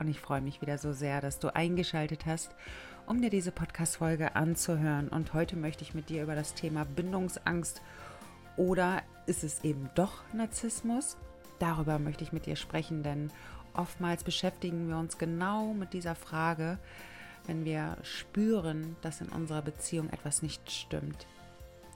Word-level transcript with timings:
Und 0.00 0.08
ich 0.08 0.18
freue 0.18 0.40
mich 0.40 0.60
wieder 0.60 0.78
so 0.78 0.92
sehr, 0.92 1.20
dass 1.20 1.38
du 1.38 1.54
eingeschaltet 1.54 2.26
hast 2.26 2.50
um 3.10 3.20
dir 3.20 3.30
diese 3.30 3.50
Podcast-Folge 3.50 4.36
anzuhören. 4.36 5.08
Und 5.08 5.34
heute 5.34 5.56
möchte 5.56 5.82
ich 5.82 5.94
mit 5.94 6.10
dir 6.10 6.22
über 6.22 6.36
das 6.36 6.54
Thema 6.54 6.84
Bindungsangst 6.84 7.82
oder 8.56 9.02
ist 9.26 9.42
es 9.42 9.64
eben 9.64 9.90
doch 9.96 10.22
Narzissmus? 10.32 11.16
Darüber 11.58 11.98
möchte 11.98 12.22
ich 12.22 12.32
mit 12.32 12.46
dir 12.46 12.54
sprechen, 12.54 13.02
denn 13.02 13.32
oftmals 13.74 14.22
beschäftigen 14.22 14.88
wir 14.88 14.96
uns 14.96 15.18
genau 15.18 15.74
mit 15.74 15.92
dieser 15.92 16.14
Frage, 16.14 16.78
wenn 17.46 17.64
wir 17.64 17.96
spüren, 18.02 18.94
dass 19.02 19.20
in 19.20 19.28
unserer 19.28 19.62
Beziehung 19.62 20.08
etwas 20.10 20.42
nicht 20.42 20.70
stimmt. 20.70 21.26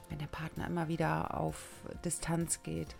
Wenn 0.08 0.18
der 0.18 0.26
Partner 0.26 0.66
immer 0.66 0.88
wieder 0.88 1.38
auf 1.38 1.64
Distanz 2.04 2.64
geht, 2.64 2.96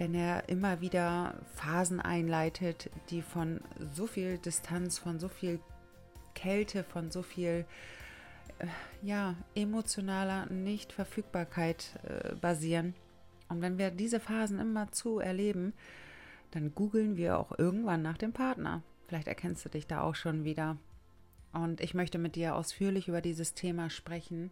wenn 0.00 0.14
er 0.14 0.48
immer 0.48 0.80
wieder 0.80 1.34
Phasen 1.56 2.00
einleitet, 2.00 2.88
die 3.10 3.20
von 3.20 3.60
so 3.92 4.06
viel 4.06 4.38
Distanz, 4.38 4.98
von 4.98 5.20
so 5.20 5.28
viel 5.28 5.60
Kälte, 6.34 6.84
von 6.84 7.10
so 7.10 7.20
viel 7.20 7.66
äh, 8.60 8.66
ja, 9.02 9.34
emotionaler 9.54 10.46
Nichtverfügbarkeit 10.46 11.98
äh, 12.04 12.34
basieren. 12.34 12.94
Und 13.50 13.60
wenn 13.60 13.76
wir 13.76 13.90
diese 13.90 14.20
Phasen 14.20 14.58
immer 14.58 14.90
zu 14.90 15.18
erleben, 15.18 15.74
dann 16.52 16.74
googeln 16.74 17.18
wir 17.18 17.38
auch 17.38 17.58
irgendwann 17.58 18.00
nach 18.00 18.16
dem 18.16 18.32
Partner. 18.32 18.82
Vielleicht 19.06 19.28
erkennst 19.28 19.66
du 19.66 19.68
dich 19.68 19.86
da 19.86 20.00
auch 20.00 20.14
schon 20.14 20.44
wieder. 20.44 20.78
Und 21.52 21.82
ich 21.82 21.92
möchte 21.92 22.16
mit 22.16 22.36
dir 22.36 22.54
ausführlich 22.54 23.08
über 23.08 23.20
dieses 23.20 23.52
Thema 23.52 23.90
sprechen. 23.90 24.50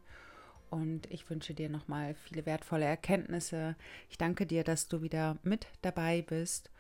Und 0.70 1.11
ich 1.11 1.28
wünsche 1.30 1.55
dir 1.55 1.69
nochmal 1.69 2.14
viele 2.14 2.47
wertvolle 2.47 2.84
Erkenntnisse. 2.84 3.77
Ich 4.08 4.19
danke 4.19 4.47
dir, 4.47 4.64
dass 4.64 4.88
du 4.88 5.02
wieder 5.02 5.38
mit 5.42 5.66
dabei 5.83 6.22
bist. 6.22 6.70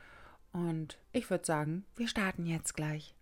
Und 0.52 0.98
ich 1.12 1.30
würde 1.30 1.44
sagen, 1.44 1.84
wir 1.96 2.08
starten 2.08 2.46
jetzt 2.46 2.74
gleich. 2.74 3.14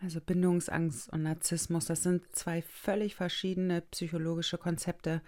Also 0.00 0.20
Bindungsangst 0.20 1.10
und 1.12 1.22
Narzissmus, 1.22 1.86
das 1.86 2.02
sind 2.02 2.34
zwei 2.34 2.60
völlig 2.62 3.14
verschiedene 3.14 3.82
psychologische 3.82 4.58
Konzepte, 4.58 5.22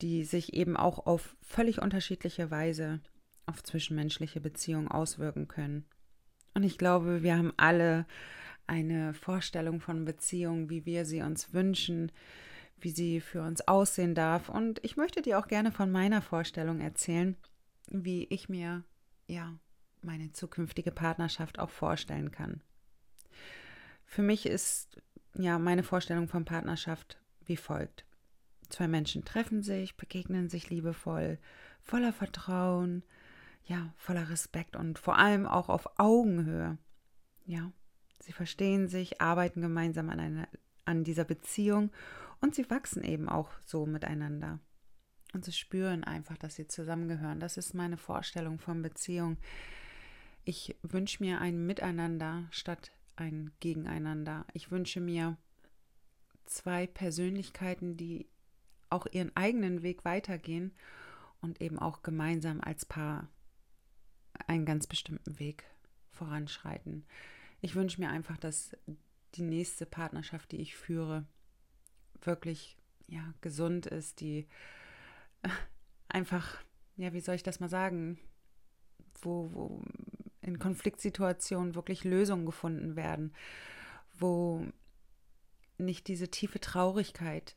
die 0.00 0.24
sich 0.24 0.54
eben 0.54 0.76
auch 0.76 1.06
auf 1.06 1.36
völlig 1.42 1.82
unterschiedliche 1.82 2.50
Weise 2.50 3.00
auf 3.46 3.62
zwischenmenschliche 3.62 4.40
Beziehungen 4.40 4.88
auswirken 4.88 5.48
können. 5.48 5.84
Und 6.54 6.62
ich 6.62 6.78
glaube, 6.78 7.22
wir 7.22 7.36
haben 7.36 7.52
alle 7.56 8.06
eine 8.66 9.14
Vorstellung 9.14 9.80
von 9.80 10.04
Beziehungen, 10.04 10.70
wie 10.70 10.86
wir 10.86 11.04
sie 11.04 11.22
uns 11.22 11.52
wünschen, 11.52 12.12
wie 12.80 12.90
sie 12.90 13.20
für 13.20 13.42
uns 13.42 13.66
aussehen 13.66 14.14
darf. 14.14 14.48
Und 14.48 14.80
ich 14.84 14.96
möchte 14.96 15.22
dir 15.22 15.38
auch 15.38 15.48
gerne 15.48 15.72
von 15.72 15.90
meiner 15.90 16.22
Vorstellung 16.22 16.80
erzählen, 16.80 17.36
wie 17.88 18.24
ich 18.24 18.48
mir 18.48 18.84
ja 19.26 19.58
meine 20.02 20.32
zukünftige 20.32 20.90
Partnerschaft 20.90 21.58
auch 21.58 21.70
vorstellen 21.70 22.30
kann. 22.30 22.62
Für 24.04 24.22
mich 24.22 24.46
ist 24.46 25.00
ja 25.34 25.58
meine 25.58 25.82
Vorstellung 25.82 26.28
von 26.28 26.44
Partnerschaft 26.44 27.18
wie 27.46 27.56
folgt. 27.56 28.04
Zwei 28.68 28.88
Menschen 28.88 29.24
treffen 29.24 29.62
sich, 29.62 29.96
begegnen 29.96 30.48
sich 30.48 30.70
liebevoll, 30.70 31.38
voller 31.80 32.12
Vertrauen, 32.12 33.02
ja, 33.64 33.92
voller 33.96 34.30
Respekt 34.30 34.76
und 34.76 34.98
vor 34.98 35.18
allem 35.18 35.46
auch 35.46 35.68
auf 35.68 35.98
Augenhöhe. 35.98 36.78
Ja, 37.46 37.72
sie 38.20 38.32
verstehen 38.32 38.88
sich, 38.88 39.20
arbeiten 39.20 39.60
gemeinsam 39.60 40.10
an, 40.10 40.20
einer, 40.20 40.48
an 40.84 41.04
dieser 41.04 41.24
Beziehung 41.24 41.90
und 42.40 42.54
sie 42.54 42.68
wachsen 42.70 43.04
eben 43.04 43.28
auch 43.28 43.50
so 43.64 43.86
miteinander. 43.86 44.60
Und 45.32 45.44
sie 45.44 45.52
spüren 45.52 46.04
einfach, 46.04 46.38
dass 46.38 46.54
sie 46.54 46.68
zusammengehören. 46.68 47.40
Das 47.40 47.56
ist 47.56 47.74
meine 47.74 47.96
Vorstellung 47.96 48.58
von 48.58 48.82
Beziehung. 48.82 49.36
Ich 50.44 50.76
wünsche 50.82 51.22
mir 51.22 51.40
ein 51.40 51.66
Miteinander 51.66 52.46
statt 52.50 52.92
ein 53.16 53.50
Gegeneinander. 53.60 54.46
Ich 54.52 54.70
wünsche 54.70 55.00
mir 55.00 55.36
zwei 56.46 56.86
Persönlichkeiten, 56.86 57.96
die 57.96 58.28
auch 58.90 59.06
ihren 59.10 59.34
eigenen 59.36 59.82
Weg 59.82 60.04
weitergehen 60.04 60.72
und 61.40 61.60
eben 61.60 61.78
auch 61.78 62.02
gemeinsam 62.02 62.60
als 62.60 62.84
Paar 62.84 63.28
einen 64.46 64.66
ganz 64.66 64.86
bestimmten 64.86 65.38
Weg 65.38 65.64
voranschreiten. 66.10 67.04
Ich 67.64 67.74
wünsche 67.74 67.98
mir 67.98 68.10
einfach, 68.10 68.36
dass 68.36 68.76
die 69.36 69.42
nächste 69.42 69.86
Partnerschaft, 69.86 70.52
die 70.52 70.60
ich 70.60 70.76
führe, 70.76 71.26
wirklich 72.20 72.76
ja 73.06 73.32
gesund 73.40 73.86
ist, 73.86 74.20
die 74.20 74.46
einfach 76.08 76.62
ja, 76.96 77.12
wie 77.12 77.20
soll 77.20 77.34
ich 77.34 77.42
das 77.42 77.60
mal 77.60 77.68
sagen, 77.68 78.18
wo, 79.22 79.50
wo 79.52 79.82
in 80.40 80.58
Konfliktsituationen 80.58 81.74
wirklich 81.74 82.04
Lösungen 82.04 82.46
gefunden 82.46 82.96
werden, 82.96 83.32
wo 84.12 84.66
nicht 85.78 86.06
diese 86.06 86.30
tiefe 86.30 86.60
Traurigkeit 86.60 87.56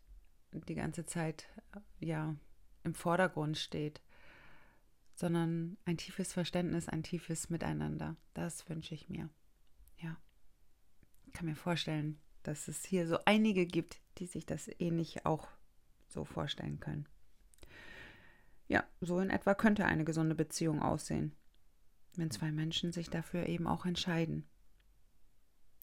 die 0.51 0.75
ganze 0.75 1.06
Zeit 1.06 1.47
ja 2.00 2.35
im 2.84 2.96
Vordergrund 2.96 3.57
steht, 3.57 4.01
sondern 5.13 5.78
ein 5.85 5.97
tiefes 5.97 6.34
Verständnis, 6.34 6.88
ein 6.88 7.03
tiefes 7.03 7.50
Miteinander. 7.50 8.16
Das 8.34 8.67
wünsche 8.69 8.96
ich 8.96 9.09
mir. 9.09 9.29
Kann 11.38 11.46
mir 11.46 11.56
vorstellen, 11.56 12.18
dass 12.44 12.68
es 12.68 12.84
hier 12.84 13.08
so 13.08 13.20
einige 13.25 13.66
gibt, 13.66 14.02
die 14.18 14.25
sich 14.25 14.46
das 14.46 14.70
ähnlich 14.80 15.25
auch 15.25 15.48
so 16.08 16.25
vorstellen 16.25 16.80
können. 16.80 17.08
Ja, 18.68 18.84
so 19.02 19.20
in 19.20 19.30
etwa 19.30 19.53
könnte 19.53 19.86
eine 19.86 20.03
gesunde 20.03 20.36
Beziehung 20.36 20.81
aussehen 20.81 21.36
wenn 22.18 22.31
zwei 22.31 22.52
Menschen 22.52 22.92
sich 22.92 23.09
dafür 23.09 23.46
eben 23.47 23.68
auch 23.68 23.86
entscheiden. 23.86 24.46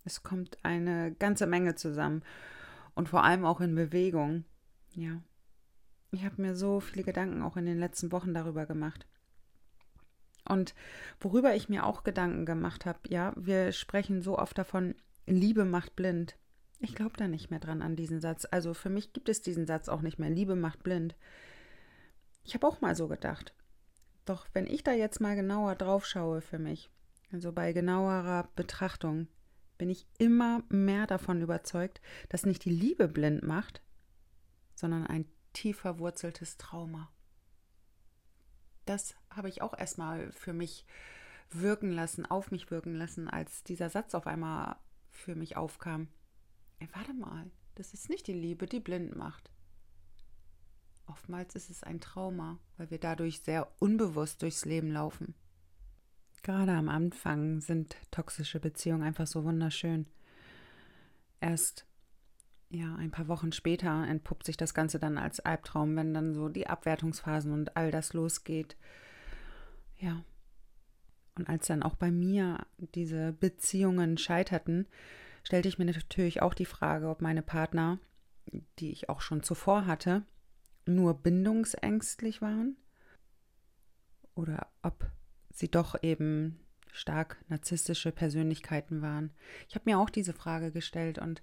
Es 0.05 0.23
kommt 0.23 0.59
eine 0.65 1.15
ganze 1.15 1.47
Menge 1.47 1.77
zusammen 1.77 2.23
und 2.95 3.09
vor 3.09 3.25
allem 3.25 3.45
auch 3.45 3.61
in 3.61 3.75
Bewegung. 3.75 4.45
Ja. 4.95 5.23
Ich 6.11 6.25
habe 6.25 6.43
mir 6.43 6.55
so 6.55 6.81
viele 6.81 7.05
Gedanken 7.05 7.43
auch 7.43 7.57
in 7.57 7.67
den 7.67 7.79
letzten 7.79 8.13
Wochen 8.13 8.35
darüber 8.35 8.67
gemacht. 8.67 9.07
Und 10.47 10.75
worüber 11.21 11.55
ich 11.55 11.69
mir 11.69 11.87
auch 11.87 12.05
Gedanken 12.05 12.45
gemacht 12.45 12.85
habe, 12.85 12.99
ja, 13.09 13.33
wir 13.37 13.73
sprechen 13.73 14.21
so 14.21 14.39
oft 14.39 14.59
davon, 14.59 14.95
Liebe 15.27 15.65
macht 15.65 15.97
blind. 15.97 16.37
Ich 16.81 16.95
glaube 16.95 17.17
da 17.17 17.29
nicht 17.29 17.51
mehr 17.51 17.61
dran 17.61 17.83
an 17.83 17.97
diesen 17.97 18.21
Satz. 18.21 18.47
Also 18.51 18.75
für 18.75 18.91
mich 18.91 19.13
gibt 19.13 19.29
es 19.29 19.41
diesen 19.41 19.67
Satz 19.67 19.89
auch 19.89 20.03
nicht 20.03 20.19
mehr. 20.19 20.31
Liebe 20.31 20.57
macht 20.57 20.83
blind. 20.83 21.17
Ich 22.43 22.55
habe 22.55 22.67
auch 22.67 22.81
mal 22.81 22.95
so 22.95 23.09
gedacht. 23.09 23.55
Doch 24.25 24.47
wenn 24.53 24.67
ich 24.67 24.83
da 24.83 24.93
jetzt 24.93 25.21
mal 25.21 25.37
genauer 25.37 25.75
drauf 25.77 26.07
schaue 26.07 26.41
für 26.41 26.59
mich, 26.59 26.91
also 27.33 27.53
bei 27.53 27.73
genauerer 27.73 28.49
Betrachtung, 28.55 29.29
bin 29.79 29.91
ich 29.91 30.07
immer 30.19 30.63
mehr 30.69 31.07
davon 31.07 31.43
überzeugt, 31.43 32.01
dass 32.29 32.47
nicht 32.47 32.65
die 32.65 32.71
Liebe 32.71 33.09
blind 33.09 33.43
macht, 33.43 33.83
sondern 34.75 35.07
ein 35.07 35.27
tief 35.53 35.79
verwurzeltes 35.79 36.57
Trauma. 36.57 37.11
Das 38.87 39.15
habe 39.31 39.49
ich 39.49 39.63
auch 39.63 39.77
erstmal 39.77 40.31
für 40.33 40.53
mich 40.53 40.87
wirken 41.51 41.91
lassen, 41.91 42.27
auf 42.27 42.51
mich 42.51 42.71
wirken 42.71 42.95
lassen, 42.95 43.29
als 43.29 43.65
dieser 43.65 43.89
Satz 43.89 44.15
auf 44.15 44.27
einmal 44.27 44.77
für 45.17 45.35
mich 45.35 45.57
aufkam. 45.57 46.09
Ey, 46.79 46.89
warte 46.93 47.15
mal, 47.15 47.51
das 47.75 47.95
ist 47.95 48.09
nicht 48.09 48.27
die 48.27 48.33
Liebe, 48.33 48.67
die 48.67 48.81
blind 48.81 49.17
macht. 49.17 49.51
Oftmals 51.07 51.55
ist 51.55 51.71
es 51.71 51.83
ein 51.83 52.01
Trauma, 52.01 52.59
weil 52.77 52.91
wir 52.91 52.99
dadurch 52.99 53.41
sehr 53.41 53.71
unbewusst 53.79 54.43
durchs 54.43 54.65
Leben 54.65 54.91
laufen. 54.91 55.35
Gerade 56.43 56.73
am 56.73 56.89
Anfang 56.89 57.61
sind 57.61 57.97
toxische 58.11 58.61
Beziehungen 58.61 59.03
einfach 59.03 59.27
so 59.27 59.45
wunderschön. 59.45 60.07
Erst 61.41 61.87
ja, 62.71 62.95
ein 62.97 63.11
paar 63.11 63.29
Wochen 63.29 63.53
später 63.53 64.07
entpuppt 64.07 64.47
sich 64.47 64.57
das 64.57 64.75
Ganze 64.75 64.99
dann 64.99 65.17
als 65.17 65.41
Albtraum, 65.41 65.97
wenn 65.97 66.13
dann 66.13 66.35
so 66.35 66.49
die 66.49 66.67
Abwertungsphasen 66.67 67.53
und 67.53 67.77
all 67.77 67.91
das 67.91 68.13
losgeht. 68.13 68.77
Ja. 69.99 70.25
Und 71.37 71.49
als 71.49 71.67
dann 71.67 71.83
auch 71.83 71.97
bei 71.97 72.11
mir 72.11 72.67
diese 72.79 73.33
Beziehungen 73.33 74.19
scheiterten, 74.19 74.87
stellte 75.43 75.69
ich 75.69 75.79
mir 75.79 75.85
natürlich 75.87 76.43
auch 76.43 76.55
die 76.55 76.65
Frage, 76.65 77.09
ob 77.09 77.21
meine 77.21 77.43
Partner, 77.43 77.99
die 78.79 78.91
ich 78.91 79.09
auch 79.09 79.21
schon 79.21 79.43
zuvor 79.43 79.87
hatte, 79.87 80.23
nur 80.87 81.15
bindungsängstlich 81.15 82.43
waren 82.43 82.77
oder 84.35 84.69
ob 84.83 85.11
sie 85.51 85.71
doch 85.71 86.03
eben 86.03 86.61
stark 86.93 87.43
narzisstische 87.49 88.13
Persönlichkeiten 88.13 89.03
waren. 89.03 89.33
Ich 89.69 89.75
habe 89.75 89.91
mir 89.91 89.99
auch 89.99 90.11
diese 90.11 90.33
Frage 90.33 90.71
gestellt 90.71 91.19
und 91.19 91.43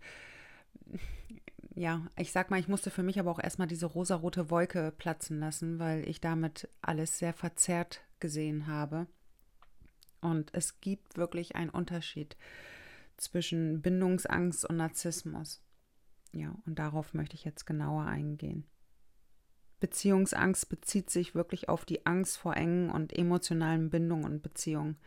ja, 1.74 2.06
ich 2.18 2.32
sag 2.32 2.50
mal, 2.52 2.60
ich 2.60 2.68
musste 2.68 2.90
für 2.90 3.04
mich 3.04 3.20
aber 3.20 3.32
auch 3.32 3.40
erstmal 3.40 3.68
diese 3.68 3.86
rosarote 3.86 4.50
Wolke 4.50 4.94
platzen 4.98 5.40
lassen, 5.40 5.80
weil 5.80 6.08
ich 6.08 6.22
damit 6.22 6.70
alles 6.82 7.18
sehr 7.18 7.34
verzerrt 7.34 8.02
gesehen 8.20 8.68
habe. 8.68 9.08
Und 10.22 10.54
es 10.54 10.80
gibt 10.82 11.18
wirklich 11.18 11.56
einen 11.56 11.70
Unterschied 11.70 12.38
zwischen 13.18 13.82
Bindungsangst 13.82 14.66
und 14.66 14.78
Narzissmus. 14.78 15.62
Ja, 16.32 16.56
und 16.66 16.80
darauf 16.80 17.14
möchte 17.14 17.36
ich 17.36 17.44
jetzt 17.44 17.66
genauer 17.66 18.06
eingehen. 18.06 18.66
Beziehungsangst 19.80 20.70
bezieht 20.70 21.10
sich 21.10 21.36
wirklich 21.36 21.68
auf 21.68 21.86
die 21.86 22.06
Angst 22.06 22.38
vor 22.38 22.56
engen 22.56 22.90
und 22.90 23.18
emotionalen 23.18 23.90
Bindungen 23.90 24.26
und 24.26 24.44
Beziehungen. 24.44 24.98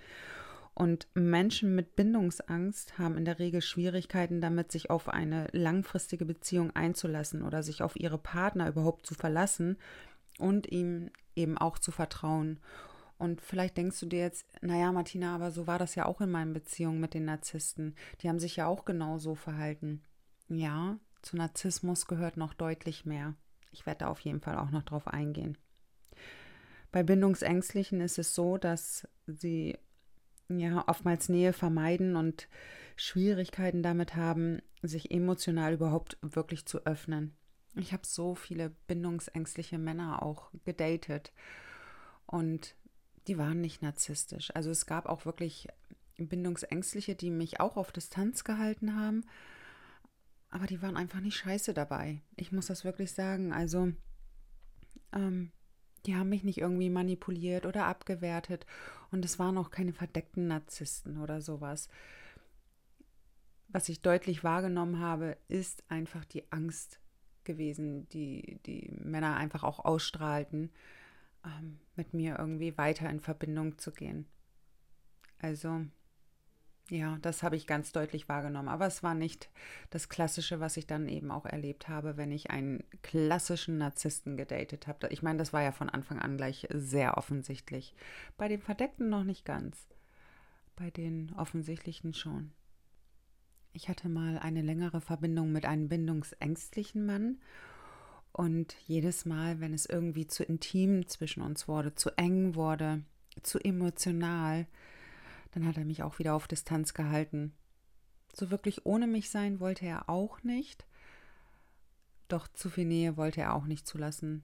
Und 0.74 1.06
Menschen 1.14 1.76
mit 1.76 1.94
Bindungsangst 1.94 2.98
haben 2.98 3.16
in 3.16 3.24
der 3.24 3.38
Regel 3.38 3.62
Schwierigkeiten 3.62 4.40
damit, 4.40 4.72
sich 4.72 4.90
auf 4.90 5.08
eine 5.08 5.46
langfristige 5.52 6.24
Beziehung 6.24 6.74
einzulassen 6.74 7.42
oder 7.42 7.62
sich 7.62 7.82
auf 7.82 7.94
ihre 7.94 8.18
Partner 8.18 8.68
überhaupt 8.68 9.06
zu 9.06 9.14
verlassen 9.14 9.76
und 10.40 10.66
ihm 10.66 11.10
eben 11.36 11.56
auch 11.56 11.78
zu 11.78 11.92
vertrauen. 11.92 12.58
Und 13.18 13.40
vielleicht 13.40 13.76
denkst 13.76 14.00
du 14.00 14.06
dir 14.06 14.20
jetzt, 14.20 14.44
naja, 14.60 14.90
Martina, 14.92 15.34
aber 15.34 15.50
so 15.50 15.66
war 15.66 15.78
das 15.78 15.94
ja 15.94 16.06
auch 16.06 16.20
in 16.20 16.30
meinen 16.30 16.52
Beziehungen 16.52 17.00
mit 17.00 17.14
den 17.14 17.24
Narzissten. 17.24 17.94
Die 18.20 18.28
haben 18.28 18.40
sich 18.40 18.56
ja 18.56 18.66
auch 18.66 18.84
genauso 18.84 19.34
verhalten. 19.34 20.02
Ja, 20.48 20.98
zu 21.22 21.36
Narzissmus 21.36 22.06
gehört 22.06 22.36
noch 22.36 22.54
deutlich 22.54 23.06
mehr. 23.06 23.34
Ich 23.70 23.86
werde 23.86 24.00
da 24.00 24.08
auf 24.08 24.20
jeden 24.20 24.40
Fall 24.40 24.58
auch 24.58 24.70
noch 24.70 24.82
drauf 24.82 25.08
eingehen. 25.08 25.56
Bei 26.92 27.02
Bindungsängstlichen 27.02 28.00
ist 28.00 28.18
es 28.18 28.34
so, 28.34 28.58
dass 28.58 29.08
sie 29.26 29.78
ja 30.48 30.86
oftmals 30.86 31.28
Nähe 31.28 31.52
vermeiden 31.52 32.16
und 32.16 32.48
Schwierigkeiten 32.96 33.82
damit 33.82 34.14
haben, 34.14 34.60
sich 34.82 35.10
emotional 35.10 35.72
überhaupt 35.72 36.18
wirklich 36.20 36.66
zu 36.66 36.84
öffnen. 36.86 37.36
Ich 37.74 37.92
habe 37.92 38.06
so 38.06 38.34
viele 38.34 38.70
bindungsängstliche 38.86 39.78
Männer 39.78 40.22
auch 40.22 40.52
gedatet 40.64 41.32
und 42.26 42.76
die 43.26 43.38
waren 43.38 43.60
nicht 43.60 43.82
narzisstisch. 43.82 44.54
Also 44.54 44.70
es 44.70 44.86
gab 44.86 45.06
auch 45.06 45.24
wirklich 45.24 45.68
bindungsängstliche, 46.16 47.14
die 47.14 47.30
mich 47.30 47.60
auch 47.60 47.76
auf 47.76 47.92
Distanz 47.92 48.44
gehalten 48.44 48.96
haben, 48.96 49.24
aber 50.50 50.66
die 50.66 50.80
waren 50.82 50.96
einfach 50.96 51.20
nicht 51.20 51.36
scheiße 51.36 51.74
dabei. 51.74 52.20
Ich 52.36 52.52
muss 52.52 52.66
das 52.66 52.84
wirklich 52.84 53.12
sagen. 53.12 53.52
Also 53.52 53.92
ähm, 55.12 55.50
die 56.06 56.14
haben 56.14 56.28
mich 56.28 56.44
nicht 56.44 56.58
irgendwie 56.58 56.90
manipuliert 56.90 57.66
oder 57.66 57.86
abgewertet. 57.86 58.66
Und 59.10 59.24
es 59.24 59.38
waren 59.38 59.58
auch 59.58 59.70
keine 59.70 59.92
verdeckten 59.92 60.46
Narzissten 60.46 61.18
oder 61.18 61.40
sowas. 61.40 61.88
Was 63.68 63.88
ich 63.88 64.02
deutlich 64.02 64.44
wahrgenommen 64.44 65.00
habe, 65.00 65.36
ist 65.48 65.82
einfach 65.90 66.24
die 66.24 66.52
Angst 66.52 67.00
gewesen, 67.42 68.08
die 68.10 68.60
die 68.66 68.90
Männer 69.02 69.36
einfach 69.36 69.64
auch 69.64 69.84
ausstrahlten, 69.84 70.70
ähm, 71.44 71.78
mit 71.96 72.14
mir 72.14 72.38
irgendwie 72.38 72.76
weiter 72.76 73.08
in 73.08 73.20
Verbindung 73.20 73.78
zu 73.78 73.92
gehen. 73.92 74.26
Also 75.38 75.86
ja, 76.90 77.16
das 77.22 77.42
habe 77.42 77.56
ich 77.56 77.66
ganz 77.66 77.92
deutlich 77.92 78.28
wahrgenommen. 78.28 78.68
Aber 78.68 78.86
es 78.86 79.02
war 79.02 79.14
nicht 79.14 79.48
das 79.90 80.10
Klassische, 80.10 80.60
was 80.60 80.76
ich 80.76 80.86
dann 80.86 81.08
eben 81.08 81.30
auch 81.30 81.46
erlebt 81.46 81.88
habe, 81.88 82.16
wenn 82.18 82.30
ich 82.30 82.50
einen 82.50 82.84
klassischen 83.02 83.78
Narzissten 83.78 84.36
gedatet 84.36 84.86
habe. 84.86 85.08
Ich 85.08 85.22
meine, 85.22 85.38
das 85.38 85.52
war 85.54 85.62
ja 85.62 85.72
von 85.72 85.88
Anfang 85.88 86.18
an 86.18 86.36
gleich 86.36 86.66
sehr 86.70 87.16
offensichtlich. 87.16 87.94
Bei 88.36 88.48
den 88.48 88.60
Verdeckten 88.60 89.08
noch 89.08 89.24
nicht 89.24 89.46
ganz. 89.46 89.88
Bei 90.76 90.90
den 90.90 91.32
Offensichtlichen 91.36 92.12
schon. 92.12 92.52
Ich 93.72 93.88
hatte 93.88 94.08
mal 94.08 94.38
eine 94.38 94.62
längere 94.62 95.00
Verbindung 95.00 95.52
mit 95.52 95.64
einem 95.64 95.88
bindungsängstlichen 95.88 97.06
Mann. 97.06 97.40
Und 98.36 98.74
jedes 98.88 99.26
Mal, 99.26 99.60
wenn 99.60 99.72
es 99.72 99.86
irgendwie 99.86 100.26
zu 100.26 100.42
intim 100.42 101.06
zwischen 101.06 101.40
uns 101.40 101.68
wurde, 101.68 101.94
zu 101.94 102.10
eng 102.18 102.56
wurde, 102.56 103.04
zu 103.44 103.60
emotional, 103.60 104.66
dann 105.52 105.64
hat 105.64 105.78
er 105.78 105.84
mich 105.84 106.02
auch 106.02 106.18
wieder 106.18 106.34
auf 106.34 106.48
Distanz 106.48 106.94
gehalten. 106.94 107.52
So 108.32 108.50
wirklich 108.50 108.84
ohne 108.86 109.06
mich 109.06 109.30
sein 109.30 109.60
wollte 109.60 109.86
er 109.86 110.10
auch 110.10 110.42
nicht. 110.42 110.84
Doch 112.26 112.48
zu 112.48 112.70
viel 112.70 112.86
Nähe 112.86 113.16
wollte 113.16 113.40
er 113.40 113.54
auch 113.54 113.66
nicht 113.66 113.86
zulassen. 113.86 114.42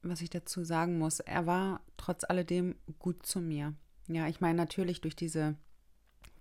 Was 0.00 0.22
ich 0.22 0.30
dazu 0.30 0.64
sagen 0.64 0.98
muss, 0.98 1.20
er 1.20 1.44
war 1.44 1.82
trotz 1.98 2.24
alledem 2.24 2.74
gut 2.98 3.26
zu 3.26 3.42
mir. 3.42 3.74
Ja, 4.06 4.28
ich 4.28 4.40
meine 4.40 4.56
natürlich 4.56 5.02
durch 5.02 5.14
diese 5.14 5.56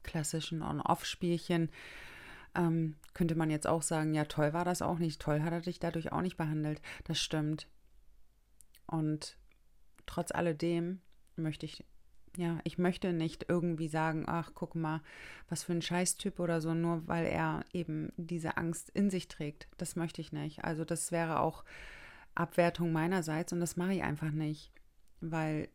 klassischen 0.01 0.61
On-Off-Spielchen 0.61 1.69
ähm, 2.57 2.95
könnte 3.13 3.35
man 3.35 3.49
jetzt 3.49 3.67
auch 3.67 3.81
sagen, 3.81 4.13
ja 4.13 4.25
toll 4.25 4.51
war 4.51 4.65
das 4.65 4.81
auch 4.81 4.99
nicht, 4.99 5.21
toll 5.21 5.41
hat 5.41 5.53
er 5.53 5.61
dich 5.61 5.79
dadurch 5.79 6.11
auch 6.11 6.21
nicht 6.21 6.37
behandelt. 6.37 6.81
Das 7.05 7.19
stimmt. 7.19 7.67
Und 8.85 9.37
trotz 10.05 10.31
alledem 10.31 11.01
möchte 11.35 11.65
ich 11.65 11.85
ja, 12.37 12.59
ich 12.63 12.77
möchte 12.77 13.13
nicht 13.13 13.45
irgendwie 13.49 13.87
sagen, 13.87 14.25
ach, 14.27 14.51
guck 14.53 14.75
mal, 14.75 15.01
was 15.49 15.63
für 15.63 15.71
ein 15.71 15.81
Scheißtyp 15.81 16.39
oder 16.39 16.61
so, 16.61 16.75
nur 16.75 17.07
weil 17.07 17.25
er 17.25 17.65
eben 17.73 18.11
diese 18.15 18.57
Angst 18.57 18.91
in 18.91 19.09
sich 19.09 19.27
trägt. 19.27 19.67
Das 19.77 19.95
möchte 19.95 20.21
ich 20.21 20.31
nicht. 20.31 20.63
Also 20.63 20.85
das 20.85 21.11
wäre 21.11 21.39
auch 21.39 21.63
Abwertung 22.35 22.91
meinerseits 22.91 23.53
und 23.53 23.59
das 23.59 23.75
mache 23.75 23.95
ich 23.95 24.03
einfach 24.03 24.29
nicht, 24.29 24.71
weil 25.19 25.69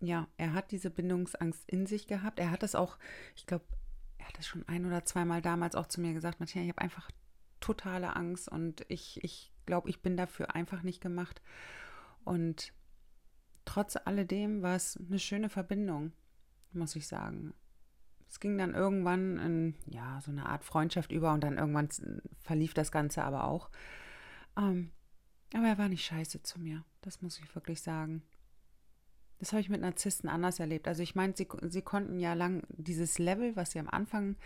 ja, 0.00 0.28
er 0.36 0.52
hat 0.52 0.72
diese 0.72 0.90
Bindungsangst 0.90 1.64
in 1.70 1.86
sich 1.86 2.06
gehabt. 2.06 2.38
Er 2.38 2.50
hat 2.50 2.62
das 2.62 2.74
auch, 2.74 2.98
ich 3.34 3.46
glaube, 3.46 3.64
er 4.26 4.28
hat 4.30 4.38
das 4.38 4.46
schon 4.46 4.66
ein 4.68 4.84
oder 4.86 5.04
zweimal 5.04 5.40
damals 5.40 5.76
auch 5.76 5.86
zu 5.86 6.00
mir 6.00 6.12
gesagt, 6.12 6.40
Martina, 6.40 6.64
ich 6.64 6.70
habe 6.70 6.82
einfach 6.82 7.10
totale 7.60 8.16
Angst 8.16 8.48
und 8.48 8.84
ich, 8.88 9.22
ich 9.22 9.52
glaube, 9.66 9.88
ich 9.88 10.02
bin 10.02 10.16
dafür 10.16 10.54
einfach 10.54 10.82
nicht 10.82 11.00
gemacht. 11.00 11.40
Und 12.24 12.72
trotz 13.64 13.96
alledem 13.96 14.62
war 14.62 14.74
es 14.74 14.98
eine 14.98 15.20
schöne 15.20 15.48
Verbindung, 15.48 16.12
muss 16.72 16.96
ich 16.96 17.06
sagen. 17.06 17.54
Es 18.28 18.40
ging 18.40 18.58
dann 18.58 18.74
irgendwann 18.74 19.38
in 19.38 19.74
ja, 19.86 20.20
so 20.20 20.32
eine 20.32 20.46
Art 20.46 20.64
Freundschaft 20.64 21.12
über 21.12 21.32
und 21.32 21.44
dann 21.44 21.56
irgendwann 21.56 21.88
verlief 22.40 22.74
das 22.74 22.90
Ganze 22.90 23.22
aber 23.22 23.44
auch. 23.44 23.70
Ähm, 24.56 24.90
aber 25.54 25.68
er 25.68 25.78
war 25.78 25.88
nicht 25.88 26.04
scheiße 26.04 26.42
zu 26.42 26.60
mir, 26.60 26.84
das 27.02 27.22
muss 27.22 27.38
ich 27.38 27.54
wirklich 27.54 27.80
sagen. 27.80 28.24
Das 29.38 29.52
habe 29.52 29.60
ich 29.60 29.68
mit 29.68 29.80
Narzissten 29.80 30.28
anders 30.28 30.60
erlebt. 30.60 30.88
Also 30.88 31.02
ich 31.02 31.14
meine, 31.14 31.34
sie, 31.36 31.46
sie 31.68 31.82
konnten 31.82 32.18
ja 32.18 32.34
lang 32.34 32.62
dieses 32.68 33.18
Level, 33.18 33.54
was 33.54 33.72
sie 33.72 33.78
am 33.78 33.88
Anfang 33.88 34.36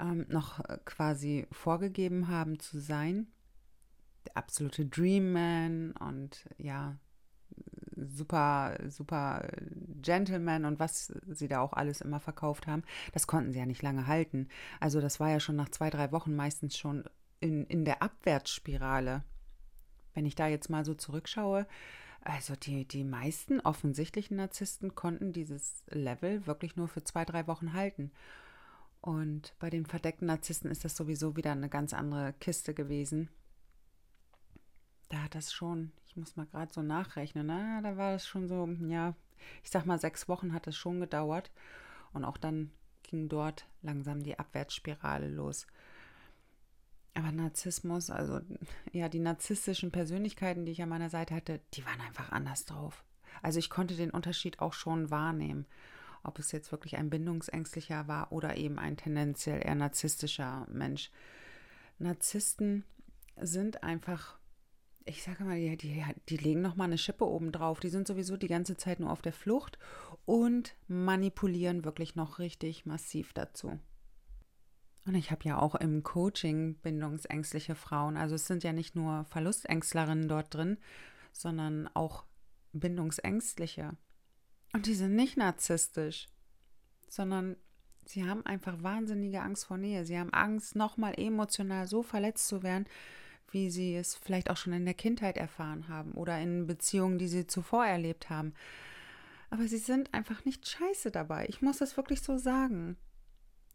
ähm, 0.00 0.26
noch 0.28 0.60
äh, 0.60 0.78
quasi 0.84 1.46
vorgegeben 1.52 2.28
haben 2.28 2.58
zu 2.58 2.80
sein, 2.80 3.28
der 4.26 4.36
absolute 4.36 4.86
Dream 4.86 5.32
Man 5.32 5.92
und 5.92 6.48
ja, 6.58 6.96
super, 7.96 8.76
super 8.88 9.48
Gentleman 10.02 10.64
und 10.64 10.78
was 10.78 11.12
sie 11.28 11.48
da 11.48 11.60
auch 11.60 11.72
alles 11.72 12.00
immer 12.00 12.20
verkauft 12.20 12.66
haben, 12.66 12.82
das 13.12 13.26
konnten 13.26 13.52
sie 13.52 13.58
ja 13.58 13.66
nicht 13.66 13.82
lange 13.82 14.06
halten. 14.06 14.48
Also 14.80 15.00
das 15.00 15.20
war 15.20 15.30
ja 15.30 15.40
schon 15.40 15.56
nach 15.56 15.68
zwei, 15.68 15.90
drei 15.90 16.12
Wochen 16.12 16.34
meistens 16.34 16.76
schon 16.76 17.04
in, 17.40 17.64
in 17.66 17.84
der 17.84 18.02
Abwärtsspirale. 18.02 19.22
Wenn 20.14 20.26
ich 20.26 20.34
da 20.34 20.48
jetzt 20.48 20.70
mal 20.70 20.84
so 20.84 20.94
zurückschaue, 20.94 21.66
also 22.24 22.56
die, 22.56 22.86
die 22.86 23.04
meisten 23.04 23.60
offensichtlichen 23.60 24.36
Narzissten 24.36 24.94
konnten 24.94 25.32
dieses 25.32 25.84
Level 25.88 26.46
wirklich 26.46 26.76
nur 26.76 26.88
für 26.88 27.04
zwei, 27.04 27.24
drei 27.24 27.46
Wochen 27.46 27.74
halten. 27.74 28.10
Und 29.00 29.54
bei 29.58 29.68
den 29.68 29.84
verdeckten 29.84 30.26
Narzissten 30.26 30.70
ist 30.70 30.84
das 30.84 30.96
sowieso 30.96 31.36
wieder 31.36 31.52
eine 31.52 31.68
ganz 31.68 31.92
andere 31.92 32.32
Kiste 32.40 32.72
gewesen. 32.72 33.28
Da 35.10 35.18
hat 35.24 35.34
das 35.34 35.52
schon, 35.52 35.92
ich 36.06 36.16
muss 36.16 36.36
mal 36.36 36.46
gerade 36.46 36.72
so 36.72 36.82
nachrechnen, 36.82 37.46
na, 37.46 37.82
da 37.82 37.98
war 37.98 38.14
es 38.14 38.26
schon 38.26 38.48
so, 38.48 38.66
ja, 38.88 39.14
ich 39.62 39.70
sag 39.70 39.84
mal, 39.84 39.98
sechs 39.98 40.26
Wochen 40.26 40.54
hat 40.54 40.66
es 40.66 40.76
schon 40.76 41.00
gedauert. 41.00 41.50
Und 42.14 42.24
auch 42.24 42.38
dann 42.38 42.70
ging 43.02 43.28
dort 43.28 43.66
langsam 43.82 44.22
die 44.22 44.38
Abwärtsspirale 44.38 45.28
los. 45.28 45.66
Aber 47.14 47.32
Narzissmus, 47.32 48.10
also 48.10 48.40
ja, 48.92 49.08
die 49.08 49.20
narzisstischen 49.20 49.90
Persönlichkeiten, 49.90 50.64
die 50.64 50.72
ich 50.72 50.82
an 50.82 50.88
meiner 50.88 51.10
Seite 51.10 51.34
hatte, 51.34 51.60
die 51.74 51.84
waren 51.86 52.00
einfach 52.00 52.32
anders 52.32 52.64
drauf. 52.64 53.04
Also 53.42 53.58
ich 53.58 53.70
konnte 53.70 53.94
den 53.94 54.10
Unterschied 54.10 54.60
auch 54.60 54.72
schon 54.72 55.10
wahrnehmen, 55.10 55.66
ob 56.22 56.38
es 56.38 56.52
jetzt 56.52 56.72
wirklich 56.72 56.96
ein 56.96 57.10
bindungsängstlicher 57.10 58.08
war 58.08 58.32
oder 58.32 58.56
eben 58.56 58.78
ein 58.78 58.96
tendenziell 58.96 59.64
eher 59.64 59.74
narzisstischer 59.74 60.66
Mensch. 60.70 61.10
Narzissten 61.98 62.84
sind 63.36 63.82
einfach 63.82 64.38
ich 65.06 65.22
sage 65.22 65.44
mal, 65.44 65.58
die, 65.58 65.76
die, 65.76 66.04
die 66.28 66.36
legen 66.36 66.62
noch 66.62 66.76
mal 66.76 66.84
eine 66.84 66.98
Schippe 66.98 67.26
oben 67.26 67.52
drauf. 67.52 67.80
Die 67.80 67.88
sind 67.88 68.06
sowieso 68.06 68.36
die 68.36 68.48
ganze 68.48 68.76
Zeit 68.76 69.00
nur 69.00 69.10
auf 69.10 69.22
der 69.22 69.32
Flucht 69.32 69.78
und 70.24 70.74
manipulieren 70.88 71.84
wirklich 71.84 72.16
noch 72.16 72.38
richtig 72.38 72.86
massiv 72.86 73.32
dazu. 73.32 73.78
Und 75.06 75.14
ich 75.14 75.30
habe 75.30 75.44
ja 75.44 75.58
auch 75.58 75.74
im 75.74 76.02
Coaching 76.02 76.76
bindungsängstliche 76.76 77.74
Frauen. 77.74 78.16
Also 78.16 78.36
es 78.36 78.46
sind 78.46 78.64
ja 78.64 78.72
nicht 78.72 78.94
nur 78.96 79.24
Verlustängstlerinnen 79.24 80.28
dort 80.28 80.54
drin, 80.54 80.78
sondern 81.32 81.88
auch 81.94 82.24
bindungsängstliche. 82.72 83.96
Und 84.72 84.86
die 84.86 84.94
sind 84.94 85.14
nicht 85.14 85.36
narzisstisch, 85.36 86.26
sondern 87.08 87.56
Sie 88.06 88.28
haben 88.28 88.44
einfach 88.44 88.82
wahnsinnige 88.82 89.40
Angst 89.40 89.66
vor 89.66 89.78
Nähe. 89.78 90.04
Sie 90.04 90.18
haben 90.18 90.32
Angst, 90.32 90.76
nochmal 90.76 91.14
emotional 91.16 91.86
so 91.86 92.02
verletzt 92.02 92.48
zu 92.48 92.62
werden, 92.62 92.86
wie 93.50 93.70
sie 93.70 93.94
es 93.94 94.14
vielleicht 94.14 94.50
auch 94.50 94.56
schon 94.56 94.72
in 94.72 94.84
der 94.84 94.94
Kindheit 94.94 95.36
erfahren 95.36 95.88
haben 95.88 96.12
oder 96.12 96.38
in 96.40 96.66
Beziehungen, 96.66 97.18
die 97.18 97.28
sie 97.28 97.46
zuvor 97.46 97.86
erlebt 97.86 98.30
haben. 98.30 98.54
Aber 99.50 99.66
sie 99.68 99.78
sind 99.78 100.12
einfach 100.12 100.44
nicht 100.44 100.68
scheiße 100.68 101.10
dabei. 101.10 101.46
Ich 101.48 101.62
muss 101.62 101.78
das 101.78 101.96
wirklich 101.96 102.20
so 102.20 102.36
sagen. 102.36 102.96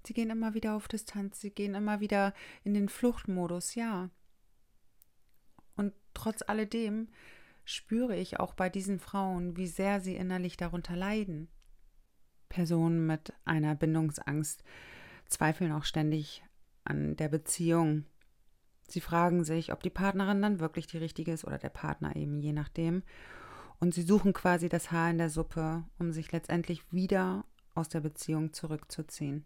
Sie 0.05 0.13
gehen 0.13 0.29
immer 0.29 0.53
wieder 0.53 0.75
auf 0.75 0.87
Distanz, 0.87 1.41
sie 1.41 1.51
gehen 1.51 1.75
immer 1.75 1.99
wieder 1.99 2.33
in 2.63 2.73
den 2.73 2.89
Fluchtmodus, 2.89 3.75
ja. 3.75 4.09
Und 5.75 5.93
trotz 6.13 6.41
alledem 6.41 7.09
spüre 7.65 8.15
ich 8.15 8.39
auch 8.39 8.53
bei 8.53 8.69
diesen 8.69 8.99
Frauen, 8.99 9.55
wie 9.57 9.67
sehr 9.67 10.01
sie 10.01 10.15
innerlich 10.15 10.57
darunter 10.57 10.95
leiden. 10.95 11.49
Personen 12.49 13.05
mit 13.05 13.33
einer 13.45 13.75
Bindungsangst 13.75 14.63
zweifeln 15.27 15.71
auch 15.71 15.83
ständig 15.83 16.43
an 16.83 17.15
der 17.15 17.29
Beziehung. 17.29 18.05
Sie 18.87 19.01
fragen 19.01 19.43
sich, 19.43 19.71
ob 19.71 19.83
die 19.83 19.91
Partnerin 19.91 20.41
dann 20.41 20.59
wirklich 20.59 20.87
die 20.87 20.97
richtige 20.97 21.31
ist 21.31 21.45
oder 21.45 21.59
der 21.59 21.69
Partner 21.69 22.15
eben, 22.15 22.39
je 22.39 22.53
nachdem. 22.53 23.03
Und 23.79 23.93
sie 23.93 24.01
suchen 24.01 24.33
quasi 24.33 24.67
das 24.67 24.91
Haar 24.91 25.11
in 25.11 25.19
der 25.19 25.29
Suppe, 25.29 25.85
um 25.99 26.11
sich 26.11 26.31
letztendlich 26.31 26.91
wieder 26.91 27.45
aus 27.75 27.87
der 27.87 28.01
Beziehung 28.01 28.51
zurückzuziehen. 28.51 29.45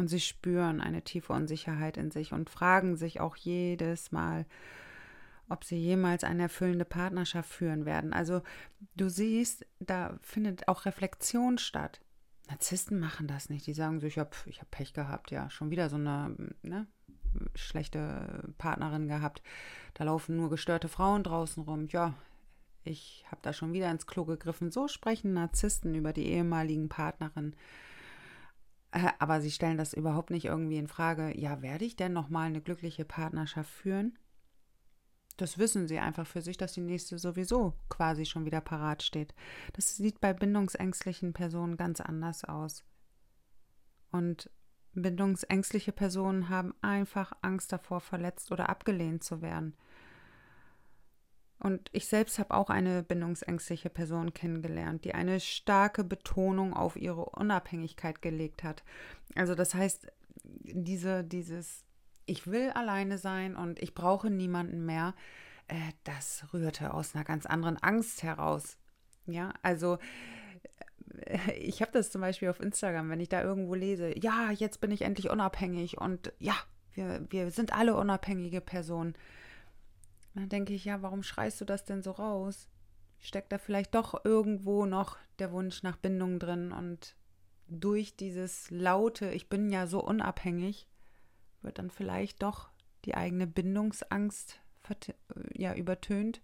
Und 0.00 0.08
sie 0.08 0.18
spüren 0.18 0.80
eine 0.80 1.02
tiefe 1.02 1.34
Unsicherheit 1.34 1.98
in 1.98 2.10
sich 2.10 2.32
und 2.32 2.48
fragen 2.48 2.96
sich 2.96 3.20
auch 3.20 3.36
jedes 3.36 4.12
Mal, 4.12 4.46
ob 5.50 5.62
sie 5.62 5.76
jemals 5.76 6.24
eine 6.24 6.44
erfüllende 6.44 6.86
Partnerschaft 6.86 7.50
führen 7.50 7.84
werden. 7.84 8.14
Also 8.14 8.40
du 8.96 9.10
siehst, 9.10 9.66
da 9.78 10.18
findet 10.22 10.68
auch 10.68 10.86
Reflexion 10.86 11.58
statt. 11.58 12.00
Narzissten 12.48 12.98
machen 12.98 13.26
das 13.26 13.50
nicht. 13.50 13.66
Die 13.66 13.74
sagen 13.74 14.00
so, 14.00 14.06
ich 14.06 14.18
habe 14.18 14.30
hab 14.58 14.70
Pech 14.70 14.94
gehabt, 14.94 15.30
ja, 15.32 15.50
schon 15.50 15.68
wieder 15.68 15.90
so 15.90 15.96
eine 15.96 16.34
ne, 16.62 16.86
schlechte 17.54 18.54
Partnerin 18.56 19.06
gehabt. 19.06 19.42
Da 19.92 20.04
laufen 20.04 20.34
nur 20.34 20.48
gestörte 20.48 20.88
Frauen 20.88 21.24
draußen 21.24 21.62
rum. 21.62 21.88
Ja, 21.90 22.14
ich 22.84 23.26
habe 23.30 23.42
da 23.42 23.52
schon 23.52 23.74
wieder 23.74 23.90
ins 23.90 24.06
Klo 24.06 24.24
gegriffen. 24.24 24.70
So 24.70 24.88
sprechen 24.88 25.34
Narzissten 25.34 25.94
über 25.94 26.14
die 26.14 26.24
ehemaligen 26.24 26.88
Partnerin. 26.88 27.54
Äh, 28.92 29.10
aber 29.18 29.40
sie 29.40 29.50
stellen 29.50 29.78
das 29.78 29.92
überhaupt 29.92 30.30
nicht 30.30 30.46
irgendwie 30.46 30.78
in 30.78 30.88
Frage. 30.88 31.38
Ja, 31.38 31.62
werde 31.62 31.84
ich 31.84 31.96
denn 31.96 32.12
nochmal 32.12 32.46
eine 32.46 32.60
glückliche 32.60 33.04
Partnerschaft 33.04 33.70
führen? 33.70 34.18
Das 35.36 35.56
wissen 35.56 35.88
sie 35.88 35.98
einfach 35.98 36.26
für 36.26 36.42
sich, 36.42 36.58
dass 36.58 36.74
die 36.74 36.82
nächste 36.82 37.18
sowieso 37.18 37.74
quasi 37.88 38.26
schon 38.26 38.44
wieder 38.44 38.60
parat 38.60 39.02
steht. 39.02 39.34
Das 39.72 39.96
sieht 39.96 40.20
bei 40.20 40.34
bindungsängstlichen 40.34 41.32
Personen 41.32 41.76
ganz 41.78 42.00
anders 42.00 42.44
aus. 42.44 42.84
Und 44.10 44.50
bindungsängstliche 44.92 45.92
Personen 45.92 46.48
haben 46.48 46.74
einfach 46.82 47.32
Angst 47.40 47.72
davor, 47.72 48.00
verletzt 48.00 48.52
oder 48.52 48.68
abgelehnt 48.68 49.24
zu 49.24 49.40
werden. 49.40 49.76
Und 51.60 51.90
ich 51.92 52.06
selbst 52.06 52.38
habe 52.38 52.54
auch 52.54 52.70
eine 52.70 53.02
bindungsängstliche 53.02 53.90
Person 53.90 54.32
kennengelernt, 54.32 55.04
die 55.04 55.14
eine 55.14 55.40
starke 55.40 56.04
Betonung 56.04 56.74
auf 56.74 56.96
ihre 56.96 57.26
Unabhängigkeit 57.26 58.22
gelegt 58.22 58.64
hat. 58.64 58.82
Also 59.34 59.54
das 59.54 59.74
heißt, 59.74 60.06
diese, 60.42 61.22
dieses 61.22 61.84
ich 62.30 62.46
will 62.46 62.70
alleine 62.70 63.18
sein 63.18 63.56
und 63.56 63.82
ich 63.82 63.94
brauche 63.94 64.30
niemanden 64.30 64.86
mehr, 64.86 65.14
äh, 65.68 65.74
das 66.04 66.44
rührte 66.52 66.94
aus 66.94 67.14
einer 67.14 67.24
ganz 67.24 67.44
anderen 67.44 67.76
Angst 67.78 68.22
heraus. 68.22 68.78
Ja, 69.26 69.52
also 69.62 69.98
äh, 71.26 71.52
ich 71.58 71.82
habe 71.82 71.92
das 71.92 72.10
zum 72.10 72.20
Beispiel 72.20 72.48
auf 72.48 72.60
Instagram, 72.60 73.10
wenn 73.10 73.20
ich 73.20 73.28
da 73.28 73.42
irgendwo 73.42 73.74
lese, 73.74 74.16
ja, 74.18 74.50
jetzt 74.52 74.80
bin 74.80 74.92
ich 74.92 75.02
endlich 75.02 75.28
unabhängig 75.28 75.98
und 75.98 76.32
ja, 76.38 76.54
wir, 76.94 77.26
wir 77.30 77.50
sind 77.50 77.72
alle 77.72 77.96
unabhängige 77.96 78.60
Personen. 78.60 79.14
Dann 80.34 80.48
denke 80.48 80.72
ich, 80.72 80.84
ja, 80.84 81.02
warum 81.02 81.22
schreist 81.22 81.60
du 81.60 81.64
das 81.64 81.84
denn 81.84 82.02
so 82.02 82.12
raus? 82.12 82.68
Steckt 83.18 83.52
da 83.52 83.58
vielleicht 83.58 83.94
doch 83.94 84.24
irgendwo 84.24 84.86
noch 84.86 85.18
der 85.38 85.52
Wunsch 85.52 85.82
nach 85.82 85.96
Bindung 85.96 86.38
drin 86.38 86.72
und 86.72 87.16
durch 87.68 88.16
dieses 88.16 88.70
laute, 88.70 89.30
ich 89.30 89.48
bin 89.48 89.70
ja 89.70 89.86
so 89.86 90.02
unabhängig, 90.02 90.86
wird 91.62 91.78
dann 91.78 91.90
vielleicht 91.90 92.42
doch 92.42 92.70
die 93.04 93.14
eigene 93.14 93.46
Bindungsangst 93.46 94.60
ja, 95.54 95.74
übertönt. 95.74 96.42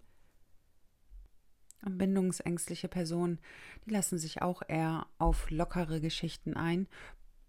Und 1.85 1.97
bindungsängstliche 1.97 2.87
Personen, 2.87 3.39
die 3.85 3.91
lassen 3.91 4.17
sich 4.17 4.41
auch 4.41 4.61
eher 4.67 5.05
auf 5.19 5.51
lockere 5.51 6.01
Geschichten 6.01 6.55
ein. 6.55 6.87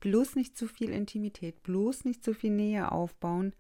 Bloß 0.00 0.36
nicht 0.36 0.56
zu 0.56 0.68
viel 0.68 0.90
Intimität, 0.90 1.62
bloß 1.62 2.04
nicht 2.04 2.22
zu 2.22 2.34
viel 2.34 2.50
Nähe 2.50 2.92
aufbauen, 2.92 3.54